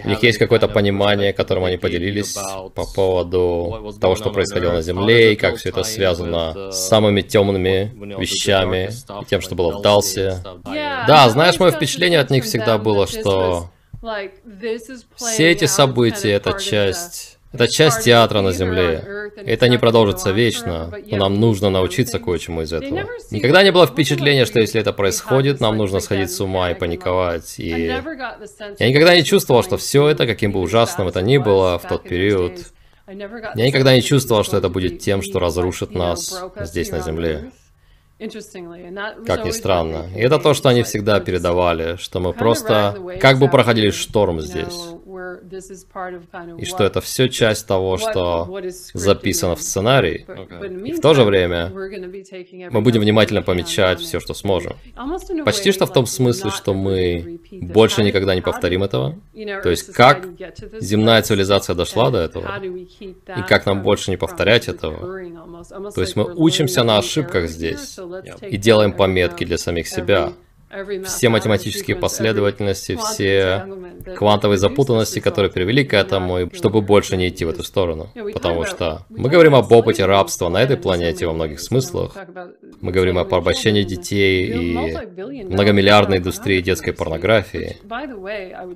них 0.09 0.23
есть 0.23 0.37
какое-то 0.37 0.69
понимание, 0.69 1.33
которым 1.33 1.65
они 1.65 1.77
поделились 1.77 2.33
по 2.33 2.85
поводу 2.95 3.93
того, 3.99 4.15
что 4.15 4.31
происходило 4.31 4.71
на 4.71 4.81
Земле, 4.81 5.33
и 5.33 5.35
как 5.35 5.57
все 5.57 5.69
это 5.69 5.83
связано 5.83 6.71
с 6.71 6.87
самыми 6.87 7.21
темными 7.21 7.91
вещами, 8.17 8.89
и 9.21 9.25
тем, 9.25 9.41
что 9.41 9.55
было 9.55 9.79
в 9.79 9.81
Далсе. 9.81 10.41
Да, 10.63 11.29
знаешь, 11.29 11.59
мое 11.59 11.71
впечатление 11.71 12.19
от 12.19 12.29
них 12.29 12.45
всегда 12.45 12.77
было, 12.77 13.05
что 13.05 13.69
все 15.15 15.51
эти 15.51 15.65
события— 15.65 16.31
это 16.33 16.59
часть 16.59 17.35
это 17.55 17.69
часть 17.69 18.03
театра 18.03 18.41
на 18.41 18.51
Земле. 18.51 19.31
Это 19.37 19.69
не 19.69 19.77
продолжится 19.77 20.31
вечно, 20.31 20.91
но 21.05 21.17
нам 21.17 21.39
нужно 21.39 21.69
научиться 21.69 22.19
кое-чему 22.19 22.63
из 22.63 22.73
этого. 22.73 23.07
Никогда 23.31 23.63
не 23.63 23.71
было 23.71 23.87
впечатления, 23.87 24.45
что 24.45 24.59
если 24.59 24.81
это 24.81 24.91
происходит, 24.91 25.61
нам 25.61 25.77
нужно 25.77 26.01
сходить 26.01 26.31
с 26.31 26.41
ума 26.41 26.71
и 26.71 26.73
паниковать. 26.73 27.55
И 27.57 27.69
я 28.79 28.89
никогда 28.89 29.15
не 29.15 29.23
чувствовал, 29.23 29.63
что 29.63 29.77
все 29.77 30.09
это, 30.09 30.27
каким 30.27 30.51
бы 30.51 30.59
ужасным 30.59 31.07
это 31.07 31.21
ни 31.21 31.37
было 31.37 31.79
в 31.79 31.87
тот 31.87 32.03
период, 32.03 32.59
я 33.07 33.65
никогда 33.67 33.95
не 33.95 34.01
чувствовал, 34.01 34.43
что 34.43 34.57
это 34.57 34.67
будет 34.67 34.99
тем, 34.99 35.21
что 35.21 35.39
разрушит 35.39 35.91
нас 35.93 36.43
здесь 36.59 36.91
на 36.91 36.99
Земле. 36.99 37.51
Как 38.17 39.45
ни 39.45 39.51
странно. 39.51 40.09
И 40.15 40.19
это 40.19 40.39
то, 40.39 40.53
что 40.53 40.69
они 40.69 40.83
всегда 40.83 41.19
передавали, 41.19 41.97
что 41.97 42.21
мы 42.21 42.31
просто 42.31 42.97
как 43.19 43.39
бы 43.39 43.49
проходили 43.49 43.89
шторм 43.91 44.39
здесь. 44.39 44.73
и 46.57 46.65
что 46.65 46.83
это 46.85 47.01
все 47.01 47.27
часть 47.27 47.67
того, 47.67 47.97
что 47.97 48.61
записано 48.93 49.55
в 49.55 49.61
сценарии. 49.61 50.25
И 50.87 50.93
в 50.93 51.01
то 51.01 51.13
же 51.13 51.23
время 51.23 51.71
мы 52.71 52.81
будем 52.81 53.01
внимательно 53.01 53.41
помечать 53.41 53.99
все, 53.99 54.19
что 54.21 54.33
сможем. 54.33 54.73
Почти 55.43 55.73
что 55.73 55.85
в 55.85 55.91
том 55.91 56.05
смысле, 56.05 56.51
что 56.51 56.73
мы 56.73 57.41
больше 57.51 58.01
никогда 58.03 58.33
не 58.33 58.41
повторим 58.41 58.83
этого. 58.83 59.15
То 59.33 59.69
есть 59.69 59.91
как 59.91 60.25
земная 60.79 61.21
цивилизация 61.21 61.75
дошла 61.75 62.11
до 62.11 62.19
этого, 62.19 62.61
и 62.61 63.41
как 63.47 63.65
нам 63.65 63.83
больше 63.83 64.09
не 64.11 64.17
повторять 64.17 64.69
этого. 64.69 64.97
То 65.93 66.01
есть 66.01 66.15
мы 66.15 66.33
учимся 66.33 66.83
на 66.83 66.97
ошибках 66.97 67.49
здесь 67.49 67.97
и 68.41 68.57
делаем 68.57 68.93
пометки 68.93 69.43
для 69.43 69.57
самих 69.57 69.87
себя 69.87 70.33
все 71.05 71.29
математические 71.29 71.95
последовательности, 71.95 72.95
все 72.95 73.65
квантовые 74.17 74.57
запутанности, 74.57 75.19
которые 75.19 75.51
привели 75.51 75.85
к 75.85 75.93
этому, 75.93 76.49
чтобы 76.53 76.81
больше 76.81 77.17
не 77.17 77.29
идти 77.29 77.45
в 77.45 77.49
эту 77.49 77.63
сторону. 77.63 78.09
Потому 78.33 78.65
что 78.65 79.05
мы 79.09 79.29
говорим 79.29 79.55
об 79.55 79.71
опыте 79.71 80.05
рабства 80.05 80.49
на 80.49 80.61
этой 80.61 80.77
планете 80.77 81.27
во 81.27 81.33
многих 81.33 81.59
смыслах. 81.61 82.17
Мы 82.81 82.91
говорим 82.91 83.17
о 83.17 83.25
порабощении 83.25 83.83
детей 83.83 84.47
и 84.47 84.73
многомиллиардной 85.45 86.17
индустрии 86.17 86.61
детской 86.61 86.91
порнографии, 86.91 87.77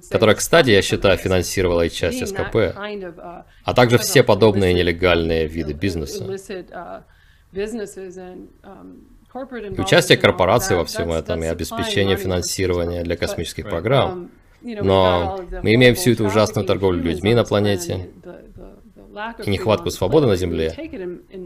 которая, 0.09 0.36
кстати, 0.36 0.69
я 0.69 0.82
считаю, 0.82 1.17
финансировала 1.17 1.82
и 1.86 1.89
часть 1.89 2.25
СКП, 2.25 2.55
а 3.65 3.73
также 3.75 3.97
все 3.97 4.23
подобные 4.23 4.73
нелегальные 4.73 5.47
виды 5.47 5.73
бизнеса. 5.73 6.25
И 7.51 7.91
участие 9.34 10.17
корпораций 10.17 10.75
во 10.75 10.86
всем 10.86 11.11
этом 11.11 11.43
и 11.43 11.47
обеспечение 11.47 12.17
финансирования 12.17 13.03
для 13.03 13.15
космических 13.15 13.69
программ. 13.69 14.32
Но 14.61 15.39
мы 15.63 15.75
имеем 15.75 15.95
всю 15.95 16.11
эту 16.11 16.25
ужасную 16.25 16.65
торговлю 16.65 17.01
людьми 17.01 17.34
на 17.34 17.43
планете 17.43 18.09
и 19.45 19.49
нехватку 19.49 19.89
свободы 19.89 20.27
на 20.27 20.36
Земле. 20.36 20.73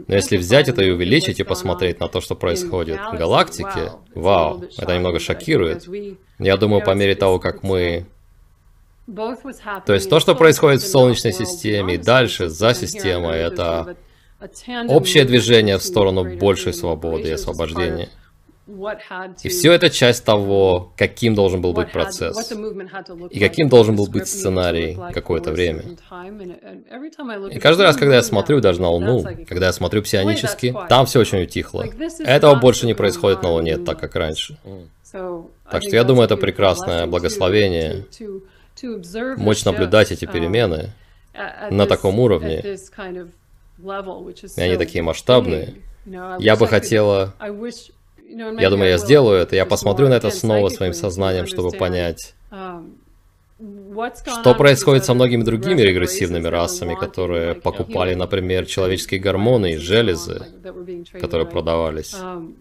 Но 0.06 0.14
если 0.14 0.36
взять 0.36 0.68
это 0.68 0.82
и 0.82 0.90
увеличить 0.90 1.40
и 1.40 1.44
посмотреть 1.44 2.00
на 2.00 2.08
то, 2.08 2.20
что 2.20 2.34
происходит 2.34 2.98
в 3.12 3.16
галактике, 3.16 3.92
вау, 4.14 4.64
это 4.76 4.94
немного 4.94 5.18
шокирует. 5.18 5.86
Я 6.38 6.56
думаю, 6.56 6.84
по 6.84 6.92
мере 6.92 7.14
того, 7.14 7.38
как 7.38 7.62
мы 7.62 8.06
то 9.06 9.92
есть 9.92 10.08
то, 10.08 10.18
что 10.18 10.34
происходит 10.34 10.80
в 10.80 10.88
Солнечной 10.88 11.34
системе 11.34 11.96
и 11.96 11.98
дальше, 11.98 12.48
за 12.48 12.72
системой, 12.72 13.38
это 13.38 13.96
общее 14.88 15.24
движение 15.24 15.78
в 15.78 15.82
сторону 15.82 16.36
большей 16.36 16.72
свободы 16.72 17.28
и 17.28 17.32
освобождения. 17.32 18.08
И 19.42 19.48
все 19.50 19.72
это 19.72 19.90
часть 19.90 20.24
того, 20.24 20.90
каким 20.96 21.34
должен 21.34 21.60
был 21.60 21.74
быть 21.74 21.92
процесс, 21.92 22.50
и 23.30 23.38
каким 23.38 23.68
должен 23.68 23.94
был 23.94 24.06
быть 24.06 24.26
сценарий 24.26 24.96
какое-то 25.12 25.52
время. 25.52 25.82
И 27.50 27.58
каждый 27.58 27.82
раз, 27.82 27.96
когда 27.96 28.16
я 28.16 28.22
смотрю 28.22 28.60
даже 28.60 28.80
на 28.80 28.88
Луну, 28.88 29.22
когда 29.46 29.66
я 29.66 29.72
смотрю 29.72 30.02
псионически, 30.02 30.74
там 30.88 31.04
все 31.04 31.20
очень 31.20 31.42
утихло. 31.42 31.84
Этого 32.20 32.54
больше 32.54 32.86
не 32.86 32.94
происходит 32.94 33.42
на 33.42 33.50
Луне 33.50 33.76
так, 33.76 34.00
как 34.00 34.14
раньше. 34.14 34.56
Так 35.12 35.82
что 35.82 35.94
я 35.94 36.04
думаю, 36.04 36.24
это 36.24 36.38
прекрасное 36.38 37.06
благословение, 37.06 38.06
мочь 39.36 39.64
наблюдать 39.66 40.10
эти 40.10 40.24
перемены 40.24 40.90
на 41.70 41.86
таком 41.86 42.18
уровне, 42.18 42.78
и 43.78 44.60
они 44.60 44.76
такие 44.76 45.02
масштабные. 45.02 45.74
Я 46.38 46.56
бы 46.56 46.66
хотела... 46.66 47.34
Я 48.26 48.70
думаю, 48.70 48.90
я 48.90 48.98
сделаю 48.98 49.38
это. 49.38 49.54
Я 49.54 49.64
посмотрю 49.64 50.08
на 50.08 50.14
это 50.14 50.30
снова 50.30 50.68
своим 50.68 50.92
сознанием, 50.92 51.46
чтобы 51.46 51.70
понять, 51.70 52.34
um, 52.50 52.92
что 54.26 54.54
происходит 54.54 55.04
со 55.04 55.14
многими 55.14 55.44
другими 55.44 55.82
регрессивными 55.82 56.48
расами, 56.48 56.96
которые 56.98 57.54
покупали, 57.54 58.14
например, 58.14 58.66
человеческие 58.66 59.20
гормоны 59.20 59.74
и 59.74 59.76
железы, 59.76 60.46
которые 61.12 61.46
продавались. 61.46 62.14
Um, 62.14 62.56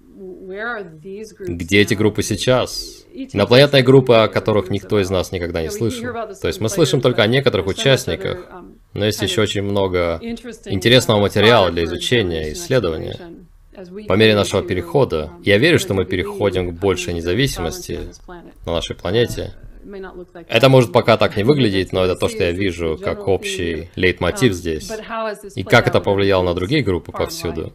Где 1.40 1.82
эти 1.82 1.96
группы 1.96 2.22
сейчас? 2.22 3.06
Инопланетные 3.12 3.82
группы, 3.82 4.14
о 4.14 4.28
которых 4.28 4.70
никто 4.70 5.00
из 5.00 5.10
нас 5.10 5.32
никогда 5.32 5.64
не 5.64 5.72
слышал. 5.72 6.14
То 6.40 6.48
есть 6.48 6.62
мы 6.62 6.70
слышим 6.70 7.02
только 7.02 7.24
о 7.24 7.28
некоторых 7.28 7.66
участниках, 7.66 8.48
um, 8.52 8.73
но 8.94 9.06
есть 9.06 9.22
еще 9.22 9.42
очень 9.42 9.64
много 9.64 10.20
интересного 10.22 11.20
материала 11.20 11.72
для 11.72 11.84
изучения 11.86 12.50
и 12.50 12.54
исследования. 12.54 13.20
По 14.08 14.14
мере 14.14 14.36
нашего 14.36 14.62
перехода, 14.62 15.32
я 15.44 15.58
верю, 15.58 15.80
что 15.80 15.94
мы 15.94 16.06
переходим 16.06 16.70
к 16.70 16.80
большей 16.80 17.14
независимости 17.14 18.00
на 18.66 18.74
нашей 18.74 18.96
планете. 18.96 19.54
Это 20.48 20.70
может 20.70 20.92
пока 20.92 21.18
так 21.18 21.36
не 21.36 21.44
выглядеть, 21.44 21.92
но 21.92 22.06
это 22.06 22.16
то, 22.16 22.30
что 22.30 22.44
я 22.44 22.52
вижу 22.52 23.00
как 23.02 23.28
общий 23.28 23.90
лейтмотив 23.96 24.54
здесь. 24.54 24.92
И 25.56 25.64
как 25.64 25.88
это 25.88 26.00
повлияло 26.00 26.44
на 26.44 26.54
другие 26.54 26.84
группы 26.84 27.12
повсюду. 27.12 27.74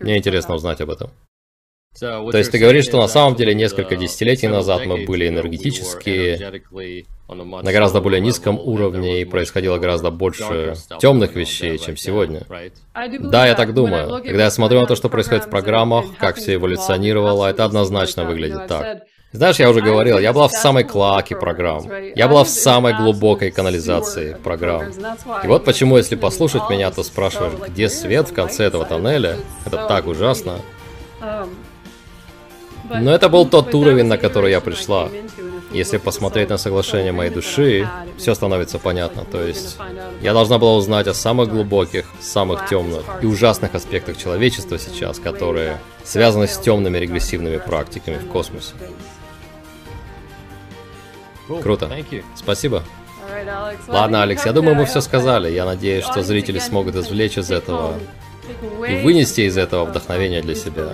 Мне 0.00 0.16
интересно 0.18 0.54
узнать 0.54 0.80
об 0.80 0.90
этом. 0.90 1.10
То 1.98 2.36
есть 2.36 2.50
ты 2.50 2.58
говоришь, 2.58 2.84
что 2.84 3.00
на 3.00 3.08
самом 3.08 3.36
деле 3.36 3.54
несколько 3.54 3.96
десятилетий 3.96 4.48
назад 4.48 4.84
мы 4.86 5.04
были 5.04 5.28
энергетически 5.28 6.40
на 7.28 7.72
гораздо 7.72 8.00
более 8.00 8.20
низком 8.20 8.58
уровне 8.58 9.22
и 9.22 9.24
происходило 9.24 9.78
гораздо 9.78 10.10
больше 10.10 10.74
темных 11.00 11.34
вещей, 11.36 11.78
чем 11.78 11.96
сегодня. 11.96 12.42
Да, 13.20 13.46
я 13.46 13.54
так 13.54 13.74
думаю. 13.74 14.22
Когда 14.22 14.44
я 14.44 14.50
смотрю 14.50 14.80
на 14.80 14.86
то, 14.86 14.96
что 14.96 15.08
происходит 15.08 15.44
в 15.44 15.50
программах, 15.50 16.06
как 16.18 16.36
все 16.36 16.54
эволюционировало, 16.54 17.46
это 17.46 17.64
однозначно 17.64 18.24
выглядит 18.24 18.66
так. 18.66 19.02
Знаешь, 19.32 19.56
я 19.58 19.68
уже 19.68 19.80
говорил, 19.80 20.20
я 20.20 20.32
была 20.32 20.46
в 20.46 20.52
самой 20.52 20.84
клаке 20.84 21.34
программ. 21.34 21.90
Я 22.14 22.28
была 22.28 22.44
в 22.44 22.48
самой 22.48 22.94
глубокой 22.94 23.50
канализации 23.50 24.36
программ. 24.44 24.92
И 25.42 25.46
вот 25.48 25.64
почему, 25.64 25.96
если 25.96 26.14
послушать 26.14 26.70
меня, 26.70 26.92
то 26.92 27.02
спрашиваешь, 27.02 27.54
где 27.68 27.88
свет 27.88 28.28
в 28.28 28.32
конце 28.32 28.64
этого 28.64 28.84
тоннеля? 28.84 29.38
Это 29.66 29.86
так 29.88 30.06
ужасно. 30.06 30.60
Но 32.90 33.14
это 33.14 33.28
был 33.28 33.46
тот 33.46 33.74
уровень, 33.74 34.04
на 34.04 34.18
который 34.18 34.50
я 34.50 34.60
пришла. 34.60 35.08
Если 35.72 35.96
посмотреть 35.96 36.50
на 36.50 36.58
соглашение 36.58 37.12
моей 37.12 37.30
души, 37.30 37.88
все 38.16 38.34
становится 38.34 38.78
понятно. 38.78 39.24
То 39.24 39.42
есть, 39.42 39.76
я 40.22 40.32
должна 40.32 40.58
была 40.58 40.76
узнать 40.76 41.08
о 41.08 41.14
самых 41.14 41.48
глубоких, 41.48 42.06
самых 42.20 42.68
темных 42.68 43.02
и 43.22 43.26
ужасных 43.26 43.74
аспектах 43.74 44.16
человечества 44.16 44.78
сейчас, 44.78 45.18
которые 45.18 45.80
связаны 46.04 46.46
с 46.46 46.58
темными 46.58 46.98
регрессивными 46.98 47.56
практиками 47.56 48.18
в 48.18 48.28
космосе. 48.28 48.74
Круто. 51.62 51.90
Спасибо. 52.36 52.84
Ладно, 53.88 54.22
Алекс, 54.22 54.46
я 54.46 54.52
думаю, 54.52 54.76
мы 54.76 54.84
все 54.86 55.00
сказали. 55.00 55.50
Я 55.50 55.64
надеюсь, 55.64 56.04
что 56.04 56.22
зрители 56.22 56.58
смогут 56.58 56.94
извлечь 56.96 57.36
из 57.38 57.50
этого 57.50 57.98
и 58.88 59.02
вынести 59.02 59.42
из 59.42 59.56
этого 59.56 59.86
вдохновение 59.86 60.42
для 60.42 60.54
себя. 60.54 60.92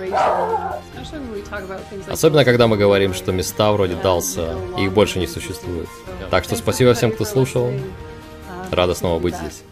Особенно, 2.07 2.45
когда 2.45 2.67
мы 2.67 2.77
говорим, 2.77 3.13
что 3.13 3.31
места 3.31 3.71
вроде 3.71 3.95
Далса, 3.95 4.55
их 4.77 4.91
больше 4.93 5.19
не 5.19 5.27
существует. 5.27 5.87
Так 6.29 6.43
что 6.43 6.55
спасибо 6.55 6.93
всем, 6.93 7.11
кто 7.11 7.25
слушал. 7.25 7.71
Рада 8.71 8.93
снова 8.95 9.19
быть 9.19 9.35
здесь. 9.35 9.63